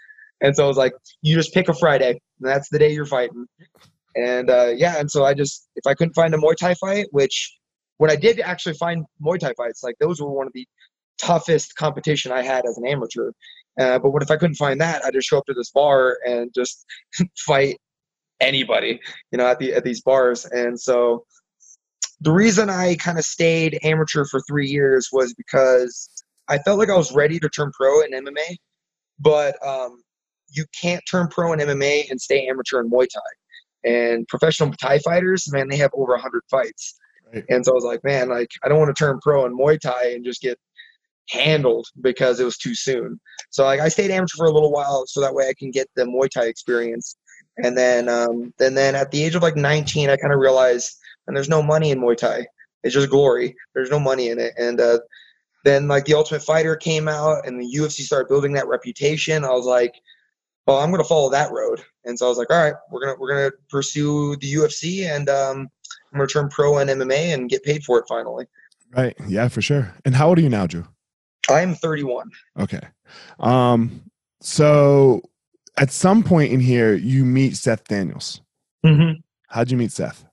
[0.43, 3.05] And so I was like, you just pick a Friday, and that's the day you're
[3.05, 3.47] fighting.
[4.15, 7.07] And uh, yeah, and so I just if I couldn't find a Muay Thai fight,
[7.11, 7.57] which
[7.97, 10.67] when I did actually find Muay Thai fights, like those were one of the
[11.19, 13.31] toughest competition I had as an amateur.
[13.79, 15.03] Uh, but what if I couldn't find that?
[15.03, 16.85] I just show up to this bar and just
[17.37, 17.77] fight
[18.39, 18.99] anybody,
[19.31, 20.45] you know, at the at these bars.
[20.45, 21.25] And so
[22.21, 26.09] the reason I kind of stayed amateur for three years was because
[26.47, 28.57] I felt like I was ready to turn pro in MMA,
[29.19, 30.02] but um,
[30.53, 33.89] you can't turn pro in MMA and stay amateur in Muay Thai.
[33.89, 36.97] And professional Thai fighters, man, they have over 100 fights.
[37.33, 37.43] Right.
[37.49, 39.79] And so I was like, man, like I don't want to turn pro in Muay
[39.79, 40.57] Thai and just get
[41.29, 43.19] handled because it was too soon.
[43.49, 45.87] So like I stayed amateur for a little while so that way I can get
[45.95, 47.17] the Muay Thai experience.
[47.63, 50.97] And then um and then at the age of like 19 I kind of realized
[51.27, 52.45] and there's no money in Muay Thai.
[52.83, 53.55] It's just glory.
[53.73, 54.53] There's no money in it.
[54.57, 54.99] And uh
[55.63, 59.45] then like the Ultimate Fighter came out and the UFC started building that reputation.
[59.45, 59.93] I was like,
[60.67, 61.83] well, I'm gonna follow that road.
[62.05, 65.29] And so I was like, all right, we're gonna we're gonna pursue the UFC and
[65.29, 65.69] um
[66.11, 68.45] I'm gonna turn pro in MMA and get paid for it finally.
[68.95, 69.15] Right.
[69.27, 69.93] Yeah, for sure.
[70.05, 70.85] And how old are you now, Drew?
[71.49, 72.29] I'm 31.
[72.59, 72.81] Okay.
[73.39, 74.03] Um,
[74.39, 75.21] so
[75.77, 78.41] at some point in here, you meet Seth Daniels.
[78.85, 79.19] Mm-hmm.
[79.47, 80.25] How'd you meet Seth?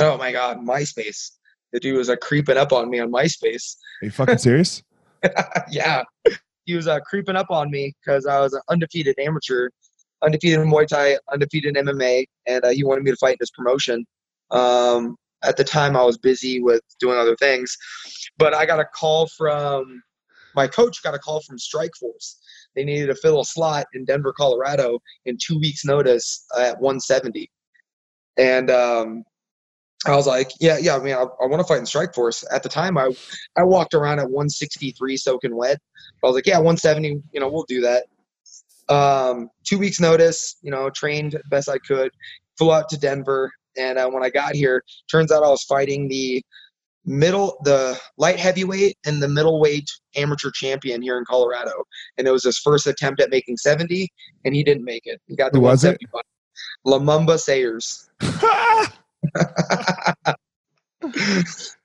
[0.00, 1.32] Oh my God, MySpace.
[1.72, 3.76] The dude was uh, creeping up on me on MySpace.
[4.02, 4.82] Are you fucking serious?
[5.70, 6.02] yeah.
[6.66, 9.70] He was uh, creeping up on me because I was an undefeated amateur,
[10.22, 13.38] undefeated in Muay Thai, undefeated in MMA, and uh, he wanted me to fight in
[13.40, 14.04] his promotion.
[14.50, 17.76] Um, at the time, I was busy with doing other things,
[18.36, 20.02] but I got a call from
[20.56, 22.36] my coach got a call from Strikeforce.
[22.74, 27.48] They needed to fill a slot in Denver, Colorado, in two weeks' notice at 170.
[28.38, 29.22] And um,
[30.04, 30.96] I was like, yeah, yeah.
[30.96, 32.44] I mean, I, I want to fight in Strikeforce.
[32.52, 33.10] At the time, I
[33.56, 35.78] I walked around at 163 soaking wet.
[36.22, 37.22] I was like, yeah, 170.
[37.32, 38.04] You know, we'll do that.
[38.88, 40.56] Um, two weeks' notice.
[40.62, 42.10] You know, trained best I could.
[42.58, 46.08] Flew out to Denver, and uh, when I got here, turns out I was fighting
[46.08, 46.42] the
[47.06, 51.84] middle the light heavyweight and the middleweight amateur champion here in Colorado.
[52.18, 54.08] And it was his first attempt at making 70
[54.44, 55.20] and he didn't make it.
[55.26, 55.98] He got the Who was it?
[56.84, 58.10] Lumumba Sayers.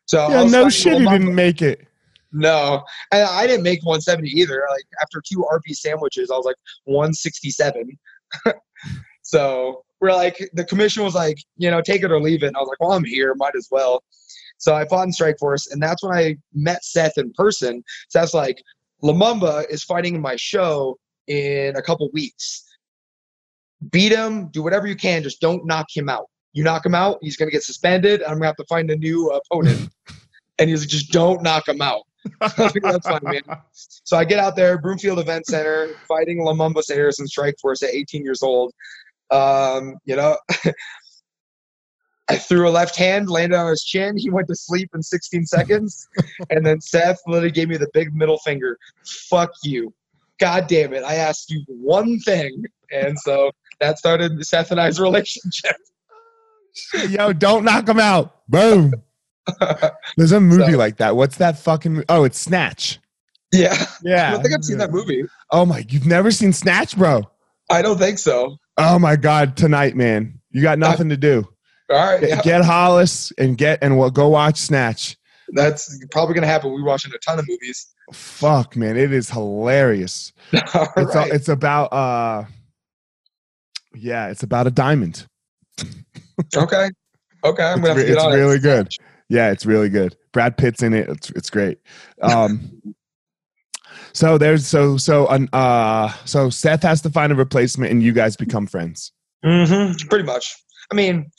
[0.06, 1.88] so yeah, no shit he didn't make it.
[2.34, 4.64] No, and I didn't make 170 either.
[4.70, 7.98] Like after two RP sandwiches, I was like 167.
[9.22, 12.48] so we're like, the commission was like, you know, take it or leave it.
[12.48, 14.04] And I was like, well, I'm here, might as well.
[14.58, 17.84] So I fought in Strikeforce, and that's when I met Seth in person.
[18.10, 18.62] So Seth's like,
[19.04, 22.64] Lumumba is fighting in my show in a couple weeks.
[23.92, 26.28] Beat him, do whatever you can, just don't knock him out.
[26.54, 28.22] You knock him out, he's gonna get suspended.
[28.24, 29.90] I'm gonna have to find a new opponent.
[30.60, 32.04] and he's like, just don't knock him out.
[32.58, 33.42] that's fine, man.
[33.72, 38.24] So I get out there, Broomfield Event Center, fighting Lumumba Sayers in Strikeforce at 18
[38.24, 38.74] years old.
[39.32, 40.38] Um, you know,
[42.30, 44.18] I threw a left hand, landed on his chin.
[44.18, 46.08] He went to sleep in 16 seconds.
[46.50, 48.78] and then Seth literally gave me the big middle finger.
[49.30, 49.94] Fuck you.
[50.40, 51.04] God damn it.
[51.04, 52.64] I asked you one thing.
[52.92, 55.76] And so that started Seth and I's relationship.
[57.10, 58.48] Yo, don't knock him out.
[58.48, 58.94] Boom.
[60.18, 61.16] There's a movie so, like that.
[61.16, 62.04] What's that fucking?
[62.10, 63.00] Oh, it's Snatch.
[63.52, 63.76] Yeah.
[64.04, 64.30] Yeah.
[64.30, 65.24] I don't think I've seen that movie.
[65.52, 67.30] Oh my, you've never seen Snatch, bro?
[67.70, 68.58] I don't think so.
[68.78, 70.40] Oh my God, tonight, man.
[70.52, 71.48] You got nothing I, to do.
[71.90, 72.22] All right.
[72.22, 72.42] Yeah.
[72.42, 75.18] Get Hollis and get and we'll go watch Snatch.
[75.54, 76.72] That's probably gonna happen.
[76.72, 77.88] We're watching a ton of movies.
[78.14, 80.34] Fuck, man, it is hilarious.
[80.54, 81.32] it's, right.
[81.32, 82.46] a, it's about uh,
[83.96, 85.28] yeah, it's about a diamond.
[86.56, 86.90] Okay.
[87.44, 88.02] Okay, I'm it's, gonna.
[88.02, 88.62] it's really it.
[88.62, 88.94] good.
[89.30, 90.16] Yeah, it's really good.
[90.32, 91.10] Brad Pitt's in it.
[91.10, 91.80] It's it's great.
[92.22, 92.82] Um,
[94.14, 98.36] so there's so so uh so Seth has to find a replacement, and you guys
[98.36, 99.12] become friends.
[99.44, 100.08] Mm-hmm.
[100.08, 100.56] Pretty much.
[100.92, 101.32] I mean,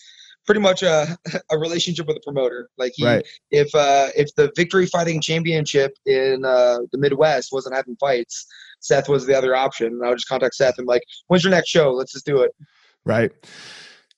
[0.46, 1.16] pretty much a,
[1.50, 2.68] a relationship with a promoter.
[2.78, 3.26] Like he, right.
[3.50, 8.46] if uh, if the Victory Fighting Championship in uh, the Midwest wasn't having fights,
[8.80, 9.88] Seth was the other option.
[9.88, 11.92] And I would just contact Seth and like, when's your next show?
[11.92, 12.52] Let's just do it.
[13.04, 13.32] Right.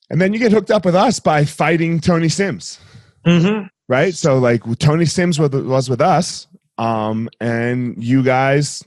[0.09, 2.79] And then you get hooked up with us by fighting Tony Sims.
[3.25, 3.67] Mm-hmm.
[3.87, 4.13] Right.
[4.13, 8.83] So like Tony Sims was, was with us, um, and you guys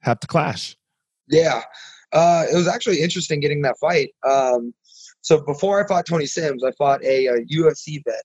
[0.00, 0.76] have to clash.
[1.28, 1.62] Yeah.
[2.12, 4.10] Uh, it was actually interesting getting that fight.
[4.28, 4.74] Um,
[5.20, 8.22] so before I fought Tony Sims, I fought a, a UFC vet.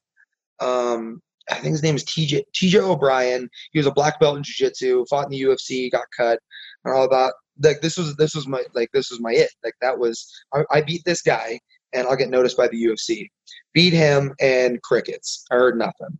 [0.59, 1.21] Um,
[1.51, 3.47] I think his name is TJ TJ O'Brien.
[3.71, 6.39] He was a black belt in jiu-jitsu, fought in the UFC, got cut,
[6.83, 7.33] and all that.
[7.61, 9.51] Like this was this was my like this was my it.
[9.63, 11.59] Like that was I, I beat this guy
[11.95, 13.29] and I'll get noticed by the UFC.
[13.73, 15.45] Beat him and crickets.
[15.51, 16.17] I heard nothing.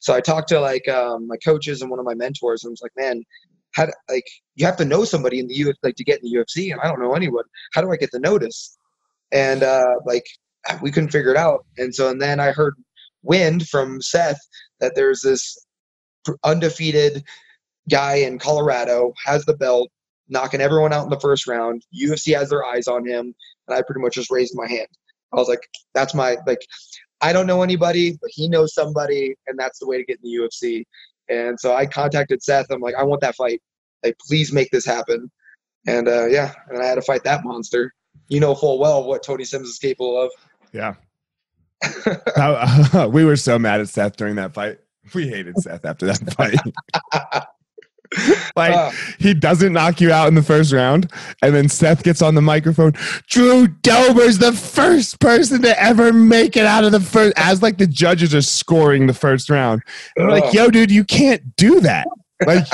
[0.00, 2.82] So I talked to like um, my coaches and one of my mentors and was
[2.82, 3.22] like, man,
[3.72, 6.30] how to, like you have to know somebody in the UFC like to get in
[6.30, 7.44] the UFC, and I don't know anyone.
[7.74, 8.78] How do I get the notice?
[9.32, 10.24] And uh, like
[10.82, 11.64] we couldn't figure it out.
[11.76, 12.74] And so and then I heard
[13.22, 14.40] wind from Seth
[14.80, 15.58] that there's this
[16.44, 17.24] undefeated
[17.88, 19.90] guy in Colorado has the belt,
[20.28, 21.82] knocking everyone out in the first round.
[21.94, 23.34] UFC has their eyes on him,
[23.66, 24.88] and I pretty much just raised my hand.
[25.32, 26.60] I was like, that's my like.
[27.20, 30.30] I don't know anybody, but he knows somebody, and that's the way to get in
[30.30, 30.84] the UFC.
[31.28, 32.66] And so I contacted Seth.
[32.70, 33.60] I'm like, I want that fight.
[34.04, 35.28] Like, please make this happen.
[35.86, 37.92] And uh, yeah, and I had to fight that monster.
[38.28, 40.30] You know full well what Tony Sims is capable of.
[40.72, 40.94] Yeah.
[43.10, 44.78] we were so mad at Seth during that fight.
[45.14, 47.44] We hated Seth after that fight.
[48.56, 51.10] like uh, he doesn't knock you out in the first round,
[51.42, 52.92] and then Seth gets on the microphone.
[53.26, 57.34] Drew Dober's the first person to ever make it out of the first.
[57.36, 59.82] As like the judges are scoring the first round,
[60.16, 62.06] and like, "Yo, dude, you can't do that.
[62.46, 62.66] Like,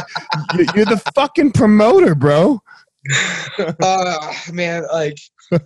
[0.75, 2.61] you're the fucking promoter, bro."
[3.83, 5.19] uh, man, like,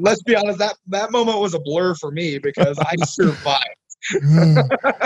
[0.00, 0.58] let's be honest.
[0.58, 3.64] That that moment was a blur for me because I survived.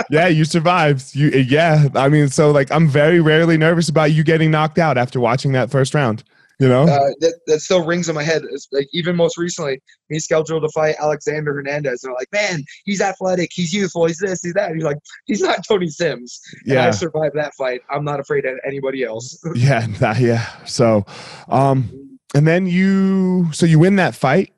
[0.09, 1.15] Yeah, you survived.
[1.15, 1.87] You yeah.
[1.95, 5.51] I mean, so like I'm very rarely nervous about you getting knocked out after watching
[5.53, 6.23] that first round.
[6.59, 8.43] You know, uh, that, that still rings in my head.
[8.51, 12.63] It's like even most recently, me scheduled to fight Alexander Hernandez, and they're like, "Man,
[12.85, 16.39] he's athletic, he's youthful, he's this, he's that." And you're like, "He's not Tony Sims."
[16.65, 17.81] And yeah, I survived that fight.
[17.89, 19.43] I'm not afraid of anybody else.
[19.55, 19.87] yeah,
[20.19, 20.45] yeah.
[20.65, 21.03] So,
[21.47, 24.53] um, and then you, so you win that fight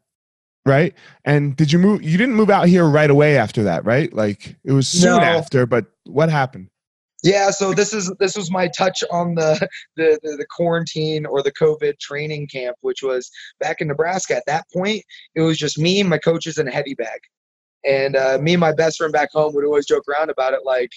[0.65, 0.93] right?
[1.26, 2.04] And did you move?
[2.04, 4.13] You didn't move out here right away after that, right?
[4.13, 5.23] Like it was soon no.
[5.23, 5.65] after.
[5.65, 6.69] But what happened?
[7.23, 11.41] Yeah, so this is this was my touch on the, the, the the quarantine or
[11.41, 14.36] the COVID training camp, which was back in Nebraska.
[14.36, 15.04] At that point,
[15.36, 17.19] it was just me, and my coaches, and a heavy bag.
[17.86, 20.62] And uh, me and my best friend back home would always joke around about it,
[20.63, 20.91] like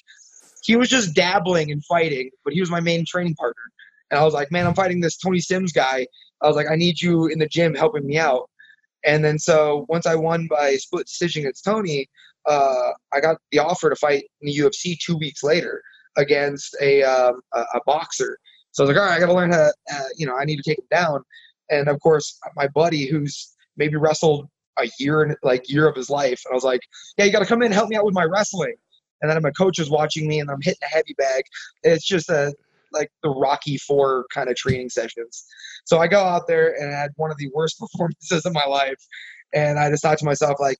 [0.67, 3.63] he was just dabbling and fighting, but he was my main training partner.
[4.11, 6.07] And I was like, man, I'm fighting this Tony Sims guy.
[6.43, 8.51] I was like, I need you in the gym helping me out.
[9.07, 12.09] And then so once I won by split decision against Tony,
[12.47, 15.83] uh, I got the offer to fight in the UFC two weeks later
[16.17, 18.39] against a um, a, a, boxer.
[18.73, 19.71] So I was like, all right, I got to learn how.
[19.93, 21.23] Uh, you know, I need to take him down.
[21.71, 26.11] And of course, my buddy who's maybe wrestled a year and like year of his
[26.11, 26.81] life, and I was like,
[27.17, 28.75] yeah, you got to come in and help me out with my wrestling.
[29.23, 31.45] And then my coach is watching me, and I'm hitting a heavy bag.
[31.83, 32.55] It's just a
[32.97, 35.45] like the Rocky Four kind of training sessions.
[35.85, 38.65] So I go out there and I had one of the worst performances of my
[38.65, 38.99] life,
[39.55, 40.79] and I decided to myself like,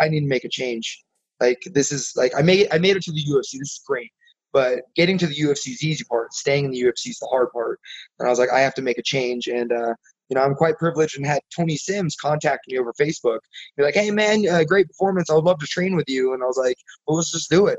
[0.00, 1.02] I need to make a change.
[1.40, 3.58] Like this is like I made I made it to the UFC.
[3.58, 4.10] This is great,
[4.52, 6.32] but getting to the UFC is the easy part.
[6.32, 7.78] Staying in the UFC is the hard part.
[8.18, 9.48] And I was like, I have to make a change.
[9.48, 9.94] And uh,
[10.28, 13.40] you know, I'm quite privileged and had Tony Sims contact me over Facebook.
[13.76, 15.30] Be like, hey man, uh, great performance.
[15.30, 16.32] I would love to train with you.
[16.32, 16.76] And I was like,
[17.06, 17.78] well, let's just do it.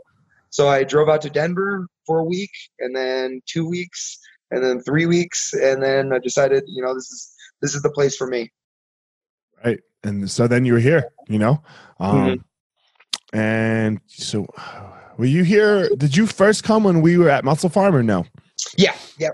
[0.57, 4.17] So I drove out to Denver for a week, and then two weeks,
[4.49, 7.91] and then three weeks, and then I decided, you know, this is this is the
[7.91, 8.51] place for me.
[9.63, 11.61] Right, and so then you were here, you know,
[11.99, 13.37] um, mm-hmm.
[13.37, 14.47] and so
[15.19, 15.89] were you here?
[15.95, 18.25] Did you first come when we were at MusclePharm or no?
[18.79, 19.29] Yeah, yeah.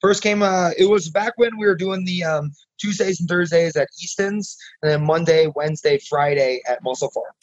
[0.00, 0.40] First came.
[0.40, 4.56] Uh, it was back when we were doing the um, Tuesdays and Thursdays at Easton's,
[4.82, 7.34] and then Monday, Wednesday, Friday at MusclePharm.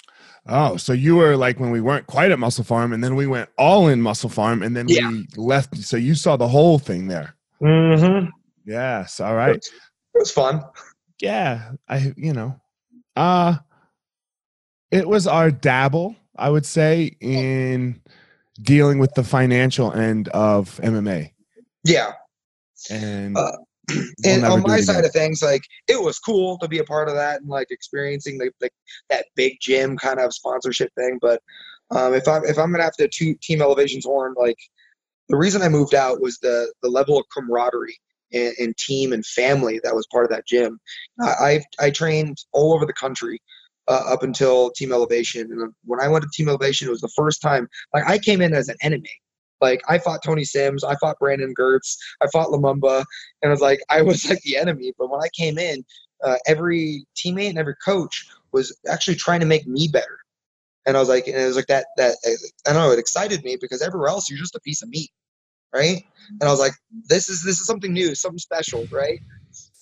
[0.50, 3.50] Oh, so you were like when we weren't quite at MusclePharm, and then we went
[3.58, 5.10] all in MusclePharm, and then yeah.
[5.10, 5.78] we left.
[5.78, 7.36] So you saw the whole thing there.
[7.62, 8.30] Mm-hmm.
[8.66, 9.20] Yes.
[9.20, 9.56] All right.
[9.56, 9.72] It
[10.14, 10.64] was fun.
[11.20, 12.60] Yeah, I you know,
[13.16, 13.58] uh
[14.92, 18.02] it was our dabble, I would say, in
[18.62, 21.32] dealing with the financial end of MMA.
[21.84, 22.14] Yeah.
[22.90, 23.52] And uh,
[24.26, 27.16] and on my side of things, like it was cool to be a part of
[27.16, 28.70] that and like experiencing the, the
[29.10, 31.20] that big gym kind of sponsorship thing.
[31.22, 31.42] But
[31.92, 34.58] um, if I'm if I'm gonna have to toot Team Elevation's horn, like
[35.30, 37.98] the reason I moved out was the the level of camaraderie
[38.34, 40.80] and, and team and family that was part of that gym.
[41.22, 43.42] I I trained all over the country.
[43.90, 47.08] Uh, up until Team Elevation, and when I went to Team Elevation, it was the
[47.16, 47.70] first time.
[47.94, 49.10] Like I came in as an enemy.
[49.62, 53.06] Like I fought Tony Sims, I fought Brandon Girtz, I fought Lumumba,
[53.42, 54.94] and I was like I was like the enemy.
[54.98, 55.84] But when I came in,
[56.24, 60.20] uh, every teammate and every coach was actually trying to make me better.
[60.86, 62.16] And I was like, and it was like that that
[62.68, 65.12] I don't know, it excited me because everywhere else you're just a piece of meat,
[65.74, 66.04] right?
[66.40, 66.74] And I was like,
[67.10, 69.20] this is this is something new, something special, right?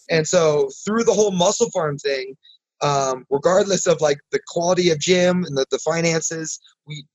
[0.09, 2.35] And so through the whole MusclePharm thing,
[2.81, 7.05] um, regardless of like the quality of gym and the, the finances, we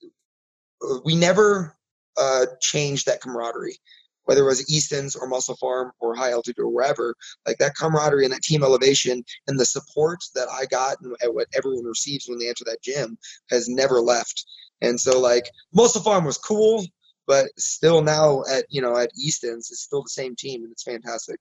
[1.05, 1.77] we never
[2.17, 3.77] uh, changed that camaraderie.
[4.25, 7.15] Whether it was Easton's or MusclePharm or High Altitude or wherever,
[7.47, 11.49] like that camaraderie and that team elevation and the support that I got and what
[11.57, 13.19] everyone receives when they enter that gym
[13.51, 14.45] has never left.
[14.83, 16.85] And so, like, MusclePharm was cool,
[17.27, 20.83] but still now at you know at Easton's, it's still the same team, and it's
[20.83, 21.39] fantastic.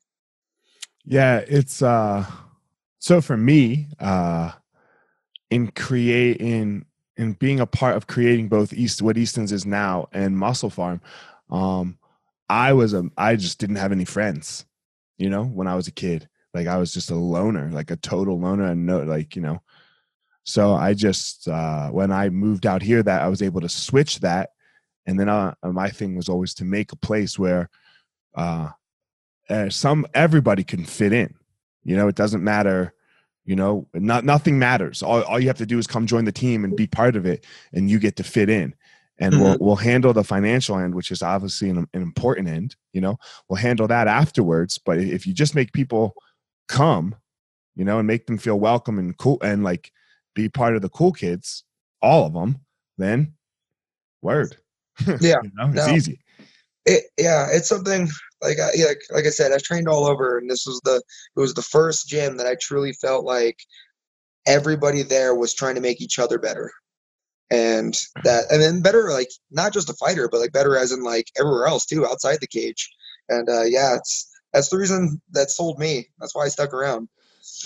[1.06, 2.26] Yeah, it's uh
[3.00, 4.52] so for me, uh
[5.50, 6.86] in creating
[7.20, 11.02] in being a part of creating both East what Easton's is now and MusclePharm,
[11.50, 11.98] um,
[12.48, 14.66] I was a I just didn't have any friends,
[15.18, 16.30] you know, when I was a kid.
[16.54, 19.62] Like I was just a loner, like a total loner and no like, you know.
[20.46, 24.22] So I just uh when I moved out here that I was able to switch
[24.22, 24.52] that
[25.06, 27.70] and then uh, my thing was always to make a place where
[28.34, 28.70] uh,
[29.50, 31.36] uh some everybody can fit in.
[31.84, 32.94] You know, it doesn't matter
[33.50, 35.02] you know, not nothing matters.
[35.02, 37.26] All, all you have to do is come join the team and be part of
[37.26, 38.76] it, and you get to fit in.
[39.18, 39.44] And mm-hmm.
[39.44, 42.76] we'll we'll handle the financial end, which is obviously an, an important end.
[42.94, 43.18] You know,
[43.50, 44.78] we'll handle that afterwards.
[44.78, 46.14] But if you just make people
[46.68, 47.16] come,
[47.76, 49.92] you know, and make them feel welcome and cool and like
[50.36, 51.64] be part of the cool kids,
[52.04, 52.60] all of them,
[53.00, 53.34] then
[54.22, 54.56] word.
[55.20, 55.96] Yeah, you know, it's no.
[55.96, 56.20] easy.
[56.86, 58.10] It, yeah, it's something
[58.42, 61.40] like I, yeah, like I said, I've trained all over, and this was the it
[61.40, 63.60] was the first gym that I truly felt like
[64.48, 66.72] everybody there was trying to make each other better,
[67.52, 71.04] and that and then better like not just a fighter, but like better as in
[71.04, 72.90] like everywhere else too, outside the cage.
[73.28, 76.08] And uh, yeah, it's that's the reason that sold me.
[76.20, 77.10] That's why I stuck around.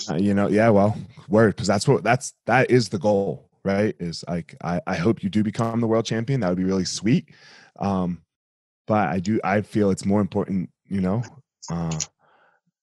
[0.08, 0.96] Uh, you know, yeah, well,
[1.28, 3.94] word, because that's what that's that is the goal, right?
[4.00, 6.40] Is like I I hope you do become the world champion.
[6.40, 7.30] That would be really sweet.
[7.78, 8.22] Um,
[8.86, 11.22] but I do I feel it's more important, you know,
[11.70, 11.98] uh,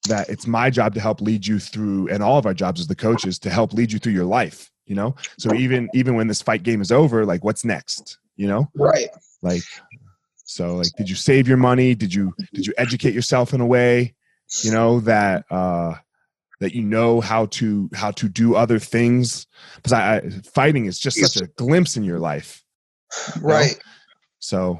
[0.07, 2.87] that it's my job to help lead you through, and all of our jobs as
[2.87, 4.69] the coaches to help lead you through your life.
[4.85, 8.17] You know, so even even when this fight game is over, like what's next?
[8.35, 9.07] You know, right?
[9.41, 9.63] Like,
[10.35, 11.95] so like, did you save your money?
[11.95, 14.15] Did you did you educate yourself in a way,
[14.63, 15.95] you know, that uh
[16.59, 19.47] that you know how to how to do other things?
[19.77, 22.63] Because I, I fighting is just such a glimpse in your life,
[23.39, 23.71] right?
[23.71, 23.81] Know?
[24.39, 24.79] So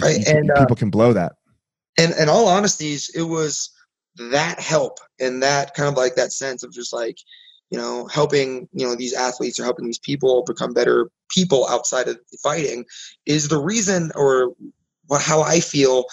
[0.00, 0.26] right.
[0.26, 1.32] and uh, people can blow that.
[1.98, 3.70] And in all honesties, it was
[4.16, 7.18] that help and that kind of like that sense of just like,
[7.70, 12.08] you know, helping, you know, these athletes or helping these people become better people outside
[12.08, 12.84] of fighting
[13.26, 14.54] is the reason or
[15.06, 16.04] what how I feel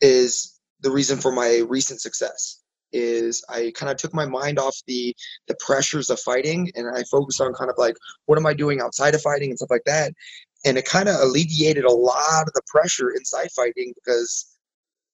[0.00, 2.60] is the reason for my recent success
[2.92, 5.14] is I kind of took my mind off the
[5.46, 7.96] the pressures of fighting and I focused on kind of like
[8.26, 10.12] what am I doing outside of fighting and stuff like that
[10.64, 14.58] and it kind of alleviated a lot of the pressure inside fighting because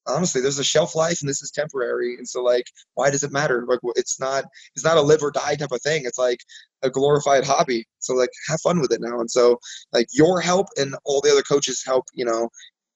[0.07, 3.33] honestly there's a shelf life and this is temporary and so like why does it
[3.33, 3.65] matter?
[3.67, 6.03] Like it's not it's not a live or die type of thing.
[6.05, 6.41] It's like
[6.83, 7.87] a glorified hobby.
[8.01, 9.21] So like have fun with it now.
[9.21, 9.59] And so
[9.93, 12.49] like your help and all the other coaches help you know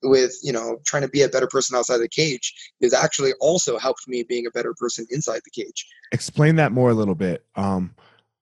[0.02, 3.78] with you know trying to be a better person outside the cage is actually also
[3.78, 5.86] helped me being a better person inside the cage.
[6.12, 7.44] Explain that more a little bit.
[7.56, 7.94] Um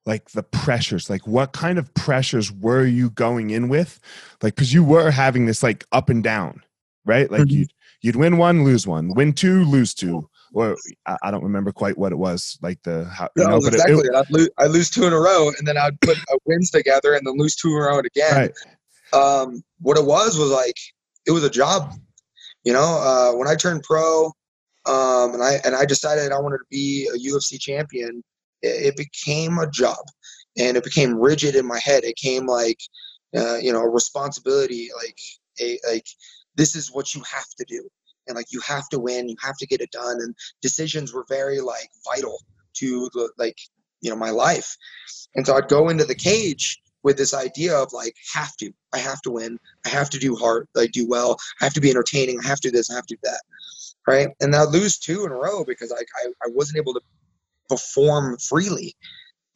[0.07, 4.01] like the pressures like what kind of pressures were you going in with
[4.43, 6.63] like because you were having this like up and down
[7.05, 7.59] right like mm-hmm.
[7.59, 10.77] you'd you'd win one lose one win two lose two or
[11.07, 13.95] I, I don't remember quite what it was like the how you no, know, exactly
[13.97, 16.71] it, it, I'd, lose, I'd lose two in a row and then I'd put wins
[16.71, 18.53] together and then lose two in a row again
[19.13, 19.21] right.
[19.21, 20.77] um, what it was was like
[21.27, 21.93] it was a job
[22.65, 24.27] you know uh, when I turned pro
[24.87, 28.23] um, and I and I decided I wanted to be a UFC champion
[28.63, 30.05] it, became a job
[30.59, 32.05] and it became rigid in my head.
[32.05, 32.79] It came like,
[33.37, 35.19] uh, you know, a responsibility, like
[35.61, 36.07] a, like
[36.55, 37.89] this is what you have to do.
[38.29, 40.19] And like, you have to win, you have to get it done.
[40.21, 42.39] And decisions were very like vital
[42.75, 43.59] to the, like,
[44.01, 44.77] you know, my life.
[45.35, 48.99] And so I'd go into the cage with this idea of like, have to, I
[48.99, 49.59] have to win.
[49.85, 51.37] I have to do hard, like do well.
[51.61, 52.41] I have to be entertaining.
[52.41, 52.91] I have to do this.
[52.91, 53.43] I have to do that.
[54.09, 54.29] Right.
[54.41, 57.01] And I lose two in a row because I, I, I wasn't able to
[57.69, 58.97] perform freely.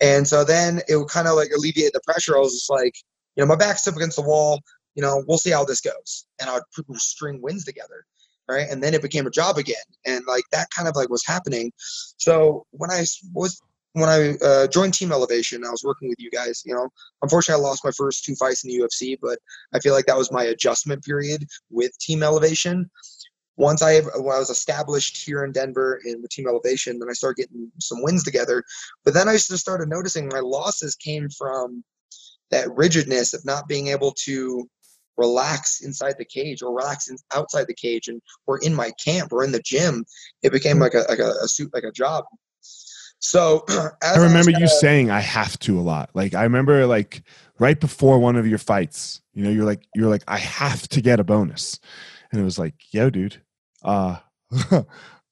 [0.01, 2.37] And so then it would kind of like alleviate the pressure.
[2.37, 2.95] I was just like,
[3.37, 4.61] you know, my back's up against the wall.
[4.95, 6.27] You know, we'll see how this goes.
[6.41, 8.05] And I would string wins together.
[8.49, 8.67] Right.
[8.69, 9.77] And then it became a job again.
[10.07, 11.71] And like that kind of like was happening.
[12.17, 13.61] So when I was,
[13.93, 16.63] when I uh, joined Team Elevation, I was working with you guys.
[16.65, 16.89] You know,
[17.23, 19.39] unfortunately, I lost my first two fights in the UFC, but
[19.73, 22.91] I feel like that was my adjustment period with Team Elevation
[23.61, 27.13] once I, when I was established here in Denver in the team elevation, then I
[27.13, 28.65] started getting some wins together.
[29.05, 31.85] But then I just started noticing my losses came from
[32.51, 34.67] that rigidness of not being able to
[35.19, 39.31] relax inside the cage or relax in, outside the cage and or in my camp
[39.31, 40.07] or in the gym.
[40.43, 42.25] It became like a like a, a suit like a job.
[43.19, 43.67] So
[44.03, 46.09] I remember I you saying I have to a lot.
[46.15, 47.23] Like I remember like
[47.59, 51.03] right before one of your fights, you know, you're like you're like I have to
[51.03, 51.79] get a bonus.
[52.33, 53.43] And it was like, yo, dude,
[53.85, 54.17] uh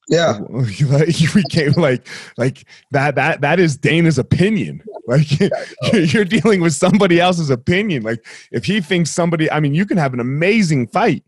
[0.08, 5.26] yeah like we came like like that that that is dana's opinion like
[5.92, 9.98] you're dealing with somebody else's opinion like if he thinks somebody i mean you can
[9.98, 11.24] have an amazing fight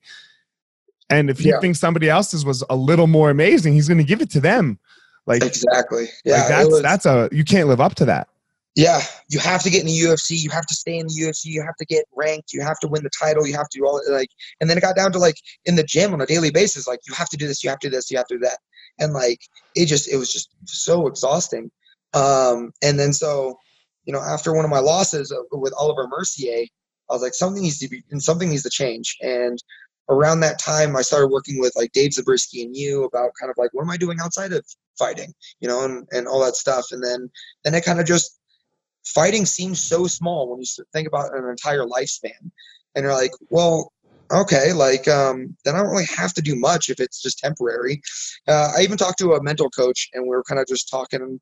[1.11, 1.61] And if he yeah.
[1.61, 4.79] thinks somebody else's was a little more amazing, he's going to give it to them.
[5.27, 6.39] Like exactly, yeah.
[6.39, 8.29] Like that's was, that's a you can't live up to that.
[8.77, 10.41] Yeah, you have to get in the UFC.
[10.41, 11.47] You have to stay in the UFC.
[11.47, 12.53] You have to get ranked.
[12.53, 13.47] You have to win the title.
[13.47, 15.83] You have to do all like, and then it got down to like in the
[15.83, 16.87] gym on a daily basis.
[16.87, 17.65] Like you have to do this.
[17.65, 18.11] You have to do this.
[18.11, 18.59] You have to do that.
[19.01, 19.41] And like
[19.75, 21.71] it just it was just so exhausting.
[22.15, 23.59] Um, and then so
[24.05, 26.67] you know after one of my losses with Oliver Mercier,
[27.11, 29.17] I was like something needs to be and something needs to change.
[29.21, 29.59] And
[30.09, 33.59] around that time, I started working with like Dave Zabriskie and you about kind of
[33.59, 34.65] like what am I doing outside of
[34.99, 36.87] fighting, you know, and, and all that stuff.
[36.93, 37.31] And then
[37.65, 38.40] then it kind of just
[39.05, 42.51] fighting seems so small when you think about an entire lifespan.
[42.95, 43.93] And you're like, well,
[44.33, 48.03] okay, like um, then I don't really have to do much if it's just temporary.
[48.49, 51.41] Uh, I even talked to a mental coach, and we were kind of just talking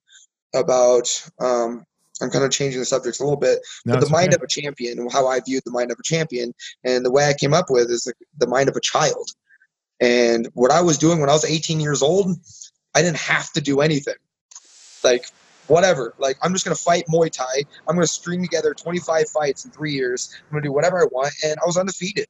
[0.54, 1.30] about.
[1.40, 1.84] Um,
[2.20, 4.36] I'm kind of changing the subject a little bit, no, but the mind okay.
[4.36, 6.52] of a champion, and how I viewed the mind of a champion,
[6.82, 9.30] and the way I came up with is the, the mind of a child.
[10.00, 12.36] And what I was doing when I was 18 years old,
[12.92, 14.16] I didn't have to do anything.
[15.04, 15.26] Like
[15.68, 16.14] whatever.
[16.18, 17.64] Like I'm just gonna fight Muay Thai.
[17.86, 20.34] I'm gonna string together 25 fights in three years.
[20.46, 22.26] I'm gonna do whatever I want, and I was undefeated.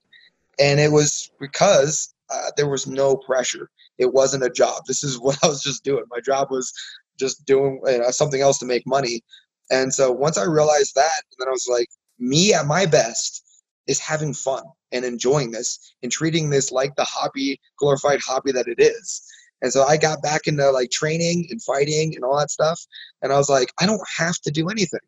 [0.61, 3.71] And it was because uh, there was no pressure.
[3.99, 4.85] It wasn't a job.
[4.87, 6.05] This is what I was just doing.
[6.11, 6.73] My job was
[7.19, 9.23] just doing you know, something else to make money.
[9.71, 13.45] And so once I realized that, then I was like, me at my best
[13.87, 18.69] is having fun and enjoying this and treating this like the hobby, glorified hobby that
[18.69, 19.23] it is.
[19.63, 22.81] And so I got back into like training and fighting and all that stuff.
[23.23, 25.01] And I was like, I don't have to do anything.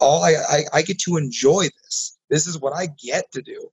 [0.00, 2.18] All I, I, I get to enjoy this.
[2.28, 3.70] This is what I get to do.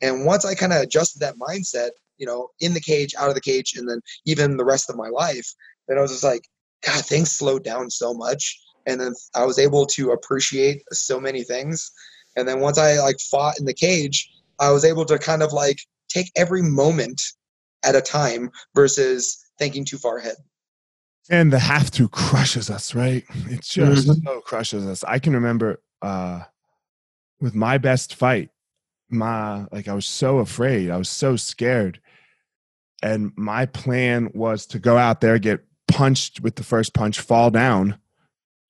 [0.00, 3.34] And once I kind of adjusted that mindset, you know, in the cage, out of
[3.34, 5.54] the cage, and then even the rest of my life,
[5.86, 6.48] then I was just like,
[6.84, 8.60] God, things slowed down so much.
[8.86, 11.90] And then I was able to appreciate so many things.
[12.36, 14.30] And then once I like fought in the cage,
[14.60, 15.78] I was able to kind of like
[16.08, 17.20] take every moment
[17.84, 20.36] at a time versus thinking too far ahead.
[21.30, 23.24] And the have to crushes us, right?
[23.50, 24.26] It just mm-hmm.
[24.26, 25.04] so crushes us.
[25.04, 26.42] I can remember uh,
[27.40, 28.50] with my best fight,
[29.10, 32.00] my like I was so afraid, I was so scared,
[33.02, 37.50] and my plan was to go out there, get punched with the first punch, fall
[37.50, 37.98] down,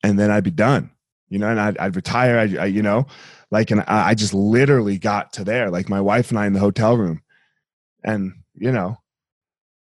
[0.02, 0.90] and then I'd be done.
[1.28, 2.38] You know, and I'd, I'd retire.
[2.38, 3.06] I, I, you know,
[3.50, 6.54] like, and I, I just literally got to there, like my wife and I in
[6.54, 7.22] the hotel room,
[8.02, 8.98] and you know.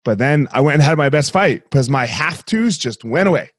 [0.05, 3.29] But then I went and had my best fight because my have tos just went
[3.29, 3.51] away.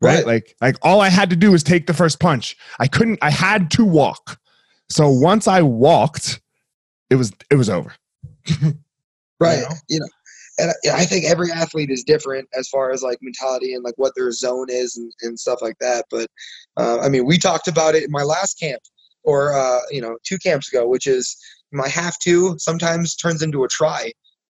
[0.00, 0.16] Right?
[0.16, 0.26] right?
[0.26, 2.56] Like like all I had to do was take the first punch.
[2.78, 4.38] I couldn't I had to walk.
[4.88, 6.40] So once I walked,
[7.10, 7.94] it was it was over.
[9.40, 9.58] right.
[9.58, 9.76] You know?
[9.88, 10.08] you know?
[10.58, 14.12] and I think every athlete is different as far as like mentality and like what
[14.14, 16.04] their zone is and, and stuff like that.
[16.10, 16.28] But
[16.76, 18.82] uh, I mean, we talked about it in my last camp
[19.24, 21.36] or uh, you know two camps ago, which is
[21.72, 24.12] my have to sometimes turns into a try.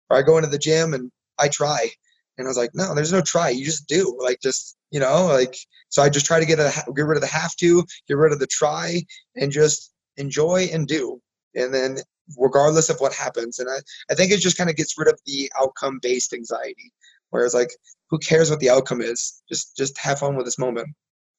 [0.09, 1.89] Or I go into the gym and I try.
[2.37, 3.49] And I was like, no, there's no try.
[3.49, 4.17] You just do.
[4.21, 5.55] Like just, you know, like
[5.89, 8.31] so I just try to get a get rid of the have to, get rid
[8.31, 9.01] of the try,
[9.35, 11.21] and just enjoy and do.
[11.55, 11.97] And then
[12.37, 13.59] regardless of what happens.
[13.59, 13.79] And I,
[14.11, 16.93] I think it just kind of gets rid of the outcome based anxiety.
[17.31, 17.71] Whereas like
[18.09, 19.41] who cares what the outcome is?
[19.49, 20.89] Just just have fun with this moment.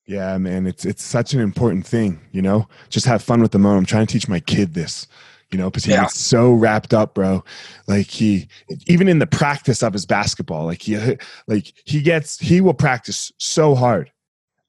[0.06, 2.68] Yeah, man, it's it's such an important thing, you know.
[2.88, 3.78] Just have fun with the moment.
[3.78, 5.06] I'm trying to teach my kid this
[5.51, 6.03] you know, because he yeah.
[6.03, 7.44] gets so wrapped up, bro.
[7.88, 8.48] Like he,
[8.86, 13.32] even in the practice of his basketball, like he, like he gets, he will practice
[13.38, 14.12] so hard,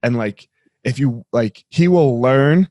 [0.01, 0.49] and like
[0.83, 2.67] if you like, he will learn,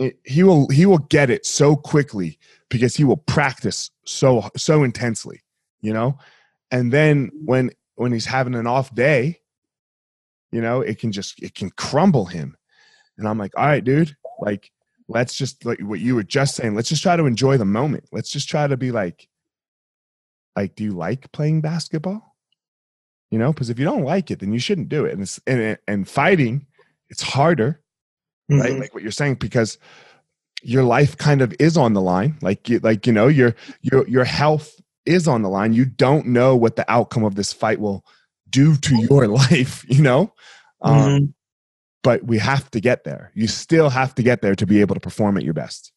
[0.00, 2.38] eh, he will, he will get it so quickly
[2.70, 5.42] because he will practice so so intensely,
[5.80, 6.18] you know,
[6.70, 9.40] and then when when he's having an off day,
[10.52, 12.56] you know, it can just it can crumble him,
[13.18, 14.70] and I'm like, all right, dude, like
[15.08, 18.08] let's just like what you were just saying let's just try to enjoy the moment.
[18.12, 19.28] Let's just try to be like
[20.54, 22.36] like do you like playing basketball?
[23.30, 25.12] You know because if you don't like it then you shouldn't do it.
[25.12, 26.66] And it's and, and fighting
[27.08, 27.80] it's harder
[28.50, 28.60] mm-hmm.
[28.60, 29.78] right like what you're saying because
[30.62, 32.36] your life kind of is on the line.
[32.42, 35.72] Like you like you know your your your health is on the line.
[35.72, 38.04] You don't know what the outcome of this fight will
[38.50, 40.32] do to your life you know?
[40.82, 41.24] Um, mm-hmm.
[42.06, 43.32] But we have to get there.
[43.34, 45.90] You still have to get there to be able to perform at your best.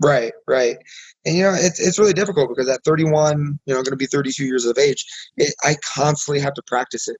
[0.00, 0.78] Right, right.
[1.26, 3.96] And you know, it's it's really difficult because at 31, you know, I'm going to
[3.96, 5.04] be 32 years of age,
[5.36, 7.18] it, I constantly have to practice it.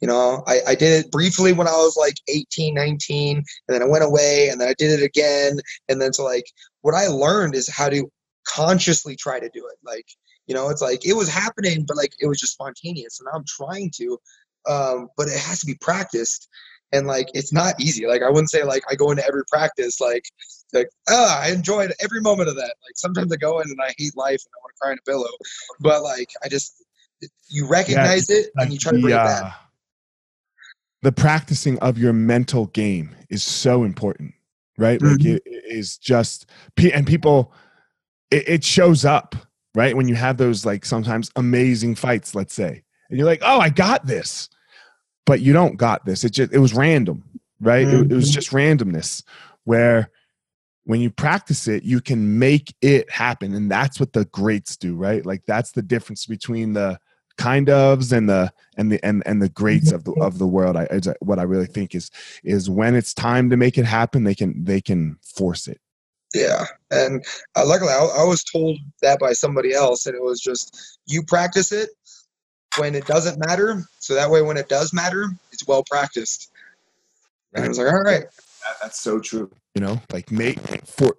[0.00, 3.82] You know, I, I did it briefly when I was like 18, 19, and then
[3.82, 5.58] I went away, and then I did it again.
[5.90, 6.46] And then so, like,
[6.80, 8.10] what I learned is how to
[8.48, 9.76] consciously try to do it.
[9.84, 10.06] Like,
[10.46, 13.20] you know, it's like it was happening, but like it was just spontaneous.
[13.20, 14.18] And I'm trying to,
[14.66, 16.48] um, but it has to be practiced
[16.92, 18.06] and like it's not easy.
[18.06, 20.24] Like i wouldn't say like i go into every practice like
[20.72, 22.74] like ah i enjoyed every moment of that.
[22.84, 24.98] Like sometimes i go in and i hate life and i want to cry in
[24.98, 25.30] a pillow
[25.80, 26.84] but like i just
[27.48, 29.50] you recognize yeah, it like and you try to bring the, it back uh,
[31.02, 34.34] the practicing of your mental game is so important
[34.78, 35.00] right?
[35.00, 35.12] Mm-hmm.
[35.12, 36.46] like it is just
[36.92, 37.52] and people
[38.30, 39.34] it, it shows up
[39.74, 39.94] right?
[39.94, 43.68] When you have those like sometimes amazing fights let's say and you're like oh i
[43.68, 44.48] got this
[45.26, 46.24] but you don't got this.
[46.24, 47.22] It just it was random
[47.60, 47.86] right?
[47.86, 48.04] Mm-hmm.
[48.04, 48.34] it, it was mm-hmm.
[48.34, 49.22] just randomness
[49.64, 50.10] where
[50.84, 53.54] when you practice it you can make it happen.
[53.54, 55.24] And that's what the greats do right?
[55.24, 56.98] Like that's the difference between the
[57.38, 60.76] kind ofs and the and the and, and the greats of the of the world.
[60.76, 60.88] I,
[61.20, 62.10] what i really think is
[62.44, 65.80] is when it's time to make it happen they can they can force it.
[66.34, 66.64] Yeah.
[66.90, 67.24] And
[67.54, 71.22] uh, luckily I, I was told that by somebody else and it was just you
[71.22, 71.90] practice it
[72.78, 73.82] when it doesn't matter.
[73.98, 76.50] So that way when it does matter it's well practiced.
[77.54, 78.22] And i was like all right.
[78.22, 79.50] That, that's so true.
[79.74, 81.16] You know like make for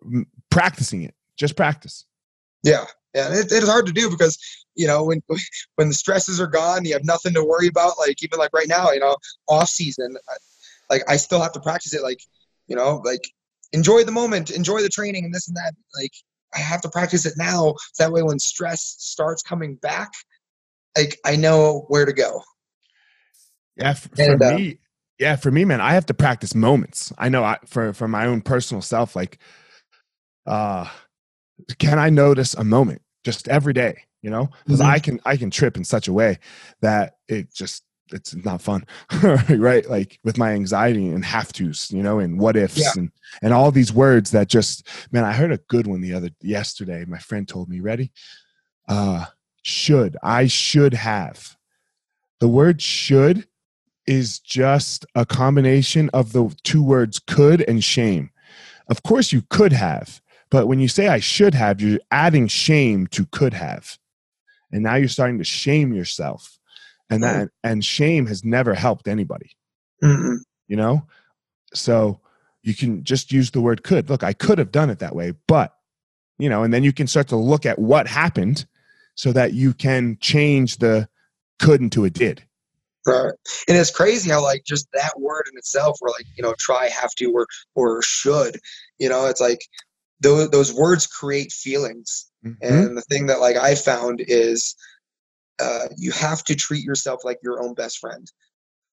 [0.50, 1.14] practicing it.
[1.38, 2.06] Just practice.
[2.64, 2.86] Yeah.
[3.14, 4.38] Yeah it, it is hard to do because
[4.76, 5.22] you know when
[5.76, 8.68] when the stresses are gone you have nothing to worry about like even like right
[8.68, 9.18] now you know
[9.50, 10.16] off season
[10.90, 12.22] like i still have to practice it like
[12.68, 13.28] you know like
[13.74, 15.74] enjoy the moment enjoy the training and this and that.
[16.00, 16.14] Like
[16.54, 20.12] i have to practice it now so that way when stress starts coming back
[20.98, 22.42] like i know where to go.
[23.76, 24.80] Yeah for, and, for uh, me
[25.20, 27.14] yeah for me man i have to practice moments.
[27.18, 29.38] I know I, for for my own personal self like
[30.46, 30.88] uh
[31.80, 34.50] can i notice a moment just every day you know?
[34.66, 34.90] Because mm-hmm.
[34.90, 36.40] i can i can trip in such a way
[36.82, 38.86] that it just it's not fun
[39.50, 39.88] right?
[39.90, 42.92] Like with my anxiety and have to's you know and what ifs yeah.
[42.96, 46.30] and and all these words that just man i heard a good one the other
[46.42, 47.06] yesterday.
[47.06, 48.12] My friend told me ready?
[48.88, 49.26] Uh
[49.68, 51.58] should i should have.
[52.40, 53.48] The word should
[54.06, 58.30] is just a combination of the two words could and shame.
[58.90, 63.08] Of course you could have but when you say i should have you're adding shame
[63.08, 63.98] to could have.
[64.72, 66.58] And now you're starting to shame yourself.
[67.10, 69.52] And that and shame has never helped anybody.
[70.04, 70.38] Mm
[70.70, 71.06] you know?
[71.74, 72.20] So
[72.64, 74.10] you can just use the word could.
[74.10, 75.74] Look i could have done it that way but
[76.40, 78.66] you know and then you can start to look at what happened
[79.18, 81.10] so that you can change the
[81.60, 82.44] could into a did.
[83.06, 83.34] Right.
[83.68, 86.88] And it's crazy how like just that word in itself or like you know try
[86.90, 88.58] have to or or should
[89.00, 89.62] you know it's like
[90.20, 92.32] those those words create feelings.
[92.46, 92.64] Mm-hmm.
[92.64, 94.76] and the thing that like i found is
[95.60, 98.32] uh, you have to treat yourself like your own best friend.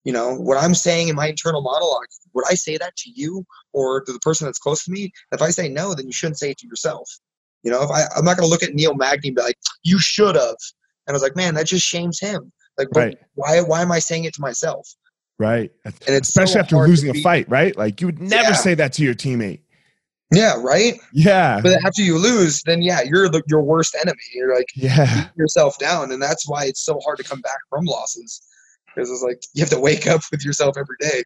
[0.05, 3.45] You know what i'm saying in my internal monologue would i say that to you
[3.73, 5.13] or to the person that's close to me?
[5.33, 7.11] If i say no then you shouldn't say it to yourself
[7.65, 9.59] you know if I, i'm not going to look at neil magny and be like
[9.83, 10.57] you should have
[11.07, 13.17] and i was like man that just shames him like right.
[13.35, 14.89] why why am i saying it to myself
[15.39, 18.55] right and it's especially so after losing a fight right like you would never yeah.
[18.55, 19.61] say that to your teammate
[20.33, 20.95] yeah, right.
[21.13, 21.61] Yeah.
[21.63, 24.19] But after you lose, then yeah, you're the, your worst enemy.
[24.35, 27.85] You're like yeah yourself down, and that's why it's so hard to come back from
[27.85, 28.43] losses.
[28.95, 31.23] Because it's like you have to wake up with yourself every day.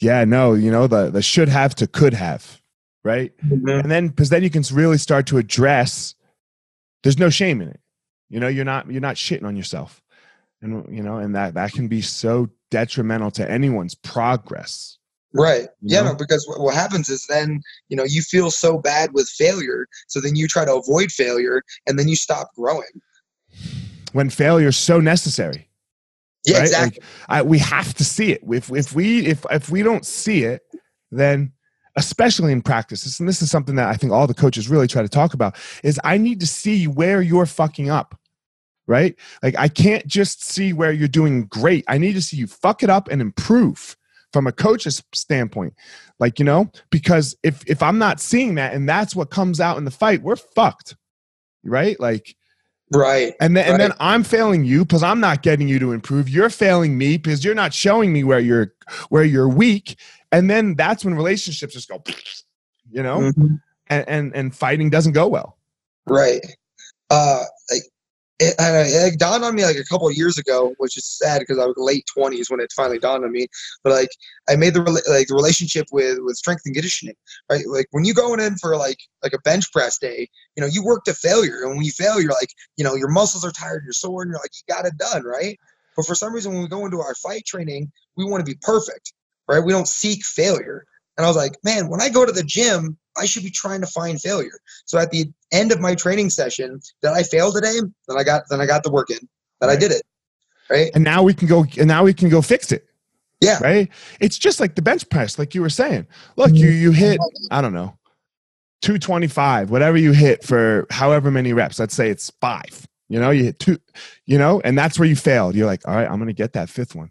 [0.00, 2.60] Yeah, no, you know the the should have to could have,
[3.04, 3.36] right?
[3.38, 3.68] Mm-hmm.
[3.68, 6.14] And then because then you can really start to address.
[7.02, 7.80] There's no shame in it.
[8.30, 10.02] You know, you're not you're not shitting on yourself,
[10.62, 14.98] and you know, and that that can be so detrimental to anyone's progress
[15.34, 15.66] Right.
[15.82, 19.88] Yeah, no, because what happens is then, you know, you feel so bad with failure.
[20.06, 22.86] So then you try to avoid failure and then you stop growing.
[24.12, 25.68] When failure is so necessary.
[26.46, 26.62] Yeah, right?
[26.62, 27.00] exactly.
[27.00, 28.42] Like, I, we have to see it.
[28.48, 30.62] If, if we if if we don't see it,
[31.10, 31.52] then
[31.96, 35.02] especially in practice, and this is something that I think all the coaches really try
[35.02, 38.18] to talk about, is I need to see where you're fucking up.
[38.86, 39.16] Right?
[39.42, 41.86] Like I can't just see where you're doing great.
[41.88, 43.96] I need to see you fuck it up and improve
[44.34, 45.72] from a coach's standpoint
[46.18, 49.78] like you know because if if i'm not seeing that and that's what comes out
[49.78, 50.96] in the fight we're fucked
[51.62, 52.34] right like
[52.92, 53.70] right and then right.
[53.70, 57.16] and then i'm failing you because i'm not getting you to improve you're failing me
[57.16, 58.74] because you're not showing me where you're
[59.08, 59.96] where you're weak
[60.34, 62.02] and then that's when relationships just go
[62.90, 63.54] you know mm-hmm.
[63.88, 65.56] and, and and fighting doesn't go well
[66.06, 66.44] right
[67.10, 67.82] uh like
[68.40, 71.58] it, it, dawned on me like a couple of years ago, which is sad because
[71.58, 73.46] I was late twenties when it finally dawned on me.
[73.84, 74.08] But like,
[74.48, 77.14] I made the like the relationship with with strength and conditioning,
[77.48, 77.64] right?
[77.66, 80.84] Like when you're going in for like like a bench press day, you know, you
[80.84, 83.82] work to failure, and when you fail, you're like, you know, your muscles are tired,
[83.84, 85.56] you're sore, and you're like, you got it done, right?
[85.96, 88.58] But for some reason, when we go into our fight training, we want to be
[88.62, 89.12] perfect,
[89.48, 89.64] right?
[89.64, 90.86] We don't seek failure.
[91.16, 93.80] And I was like, man, when I go to the gym, I should be trying
[93.80, 94.58] to find failure.
[94.84, 97.78] So at the end of my training session, that I failed today?
[98.08, 99.18] Then I got then I got the work in.
[99.60, 99.76] That right.
[99.76, 100.02] I did it.
[100.68, 100.90] Right.
[100.94, 102.86] And now we can go and now we can go fix it.
[103.40, 103.58] Yeah.
[103.62, 103.88] Right?
[104.20, 106.06] It's just like the bench press, like you were saying.
[106.36, 107.20] Look, you you hit,
[107.50, 107.96] I don't know,
[108.82, 111.78] 225, whatever you hit for however many reps.
[111.78, 112.86] Let's say it's five.
[113.08, 113.78] You know, you hit two,
[114.24, 115.54] you know, and that's where you failed.
[115.54, 117.10] You're like, all right, I'm gonna get that fifth one.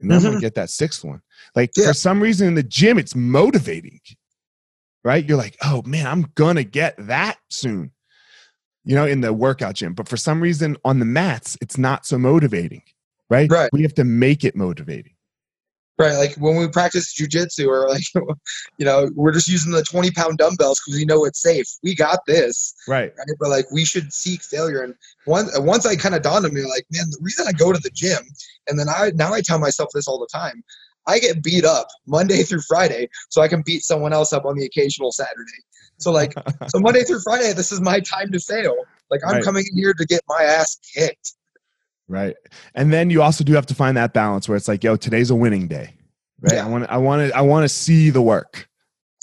[0.00, 0.40] And then I'm gonna mm-hmm.
[0.40, 1.22] get that sixth one.
[1.54, 1.88] Like Yeah.
[1.88, 4.00] for some reason in the gym, it's motivating.
[5.04, 5.24] Right?
[5.24, 7.92] You're like, oh man, I'm gonna get that soon.
[8.84, 9.94] You know, in the workout gym.
[9.94, 12.82] But for some reason on the mats, it's not so motivating.
[13.28, 13.50] Right?
[13.50, 13.70] Right.
[13.72, 15.12] We have to make it motivating.
[15.98, 18.04] Right, like when we practice jujitsu, or like,
[18.78, 21.66] you know, we're just using the twenty pound dumbbells because we know it's safe.
[21.82, 23.12] We got this, Right.
[23.18, 23.36] right?
[23.40, 24.82] But like, we should seek failure.
[24.82, 24.94] And
[25.26, 27.80] once once I kind of dawned on me, like, man, the reason I go to
[27.80, 28.20] the gym,
[28.68, 30.62] and then I now I tell myself this all the time.
[31.08, 34.56] I get beat up Monday through Friday, so I can beat someone else up on
[34.56, 35.64] the occasional Saturday.
[35.96, 36.32] So like,
[36.68, 38.76] so Monday through Friday, this is my time to fail.
[39.10, 39.42] Like I'm Right.
[39.42, 41.32] coming in here to get my ass kicked.
[42.08, 42.34] Right.
[42.74, 45.30] And then you also do have to find that balance where it's like, yo, today's
[45.30, 45.94] a winning day.
[46.40, 46.54] Right.
[46.54, 46.66] Yeah.
[46.66, 48.68] I want to, I want to, I want to see the work,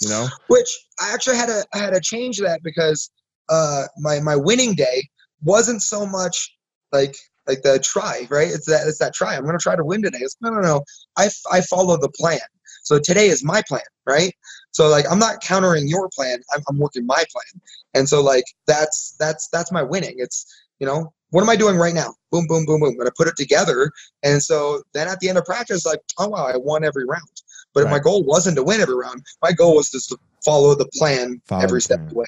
[0.00, 0.28] you know?
[0.48, 3.10] which I actually had to I had to change that because
[3.48, 5.08] uh my my winning day
[5.42, 6.54] wasn't so much
[6.92, 7.16] like
[7.46, 10.18] like the try right it's that it's that try I'm gonna try to win today
[10.20, 10.82] it's no no no
[11.16, 12.40] I I follow the plan
[12.82, 14.32] so today is my plan right
[14.72, 17.62] so like I'm not countering your plan I'm, I'm working my plan
[17.94, 20.46] and so like that's that's that's my winning it's
[20.80, 23.28] you know what am I doing right now boom boom boom boom and I put
[23.28, 23.90] it together
[24.22, 27.28] and so then at the end of practice like oh wow I won every round
[27.76, 29.22] but my goal wasn't to win every round.
[29.42, 32.06] My goal was just to follow the plan Follow every step plan.
[32.06, 32.26] of the way.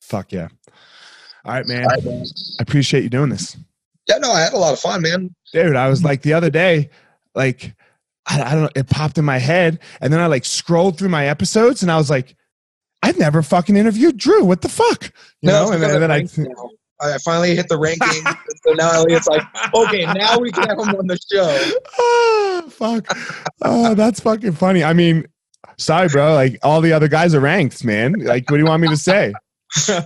[0.00, 0.48] Fuck yeah.
[1.44, 1.86] All right, man.
[1.88, 2.24] I
[2.58, 3.56] appreciate you doing this.
[4.08, 5.32] Yeah, no, I had a lot of fun, man.
[5.52, 6.90] Dude, I was like the other day,
[7.36, 7.72] like,
[8.26, 9.78] I, I don't know, it popped in my head.
[10.00, 12.34] And then I like scrolled through my episodes and I was like,
[13.00, 14.44] I've never fucking interviewed Drew.
[14.44, 15.12] What the fuck?
[15.40, 15.70] You know?
[15.70, 16.26] And then, and then I,
[17.00, 17.14] because I'm ranked now.
[17.14, 18.22] I finally hit the ranking.
[18.66, 19.42] so now it's like,
[19.74, 21.80] okay, now we can have him on the show.
[21.98, 23.16] oh, fuck.
[23.62, 24.84] Oh, that's fucking funny.
[24.84, 25.26] I mean,
[25.78, 26.34] sorry, bro.
[26.34, 28.14] Like all the other guys are ranked, man.
[28.18, 29.32] Like, what do you want me to say?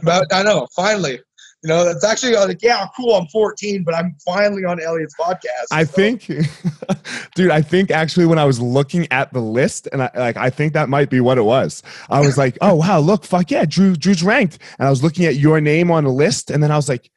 [0.03, 1.20] But I know, finally.
[1.64, 3.14] You know, that's actually like, yeah, cool.
[3.14, 5.68] I'm 14, but I'm finally on Elliot's podcast.
[5.72, 6.26] I So, think,
[7.34, 10.50] dude, I think actually when I was looking at the list, and I like, I
[10.50, 11.82] think that might be what it was.
[12.10, 15.24] I was like, oh wow, look, fuck yeah, Drew, Drew's ranked, and I was looking
[15.24, 17.10] at your name on a list, and then I was like,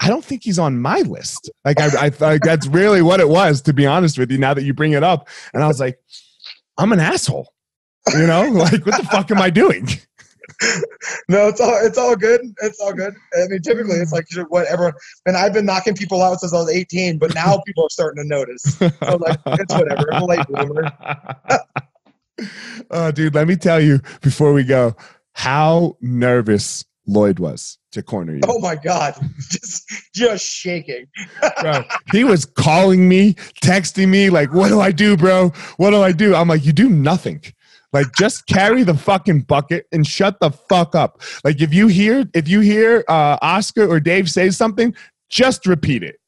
[0.00, 1.50] I don't think he's on my list.
[1.66, 4.38] Like, I, I thought that's really what it was, to be honest with you.
[4.38, 5.98] Now that you bring it up, and I was like,
[6.78, 7.52] I'm an asshole.
[8.14, 9.88] You know, like what the fuck am I doing?
[11.28, 12.40] no, it's all it's all good.
[12.62, 13.14] It's all good.
[13.34, 14.92] I mean, typically it's like whatever.
[15.26, 18.22] and I've been knocking people out since I was 18, but now people are starting
[18.22, 18.62] to notice.
[18.78, 20.12] So like it's whatever.
[20.12, 20.92] I'm a late bloomer.
[22.90, 24.96] oh, dude, let me tell you before we go
[25.32, 28.40] how nervous Lloyd was to corner you.
[28.46, 31.06] Oh my god, just just shaking.
[31.60, 31.82] bro.
[32.12, 35.50] He was calling me, texting me, like, what do I do, bro?
[35.76, 36.34] What do I do?
[36.34, 37.42] I'm like, you do nothing.
[37.94, 41.22] Like, just carry the fucking bucket and shut the fuck up.
[41.44, 44.94] Like, if you hear, if you hear uh, Oscar or Dave say something,
[45.30, 46.18] just repeat it.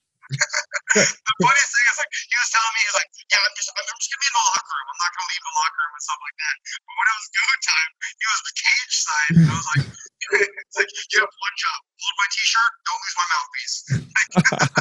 [0.96, 1.02] The
[1.42, 4.10] funniest thing is like he was telling me he's like, yeah, I'm just I'm just
[4.10, 4.86] gonna be in the locker room.
[4.90, 6.56] I'm not gonna leave the locker room and stuff like that.
[6.82, 9.32] But when it was go time, he was the cage side.
[9.36, 9.84] And I was like,
[10.66, 13.76] it's like you have one job: hold my t-shirt, don't lose my mouthpiece.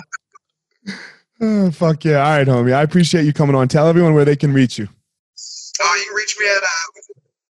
[1.42, 2.24] Oh, fuck yeah.
[2.24, 2.74] All right, homie.
[2.74, 3.68] I appreciate you coming on.
[3.68, 4.88] Tell everyone where they can reach you.
[5.80, 6.86] Uh, you can reach me at uh,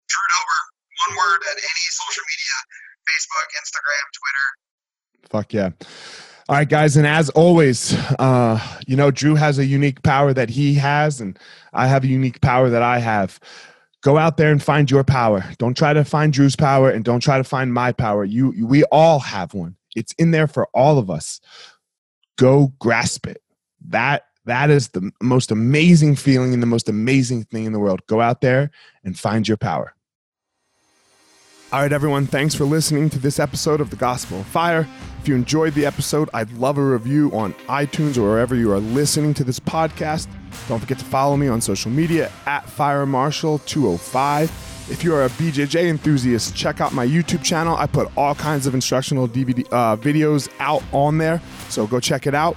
[0.09, 0.61] Drew Dober,
[1.09, 2.57] one word at any social media,
[3.09, 4.47] Facebook, Instagram, Twitter.
[5.31, 5.71] Fuck yeah.
[6.49, 6.97] All right, guys.
[6.97, 11.39] And as always, uh, you know, Drew has a unique power that he has, and
[11.75, 13.39] I have a unique power that I have.
[14.01, 15.45] Go out there and find your power.
[15.59, 18.25] Don't try to find Drew's power and don't try to find my power.
[18.25, 19.77] You, you we all have one.
[19.95, 21.41] It's in there for all of us.
[22.37, 23.43] Go grasp it.
[23.89, 28.01] That that is the most amazing feeling and the most amazing thing in the world.
[28.07, 28.71] Go out there
[29.05, 29.95] and find your power.
[31.71, 34.89] All right, everyone, thanks for listening to this episode of The Gospel of Fire.
[35.21, 38.81] If you enjoyed the episode, I'd love a review on iTunes or wherever you are
[38.81, 40.29] listening to this podcast.
[40.67, 44.45] Don't forget to follow me on social media at FireMarshal205.
[44.91, 47.77] If you are a BJJ enthusiast, check out my YouTube channel.
[47.77, 52.27] I put all kinds of instructional DVD uh, videos out on there, so go check
[52.27, 52.57] it out.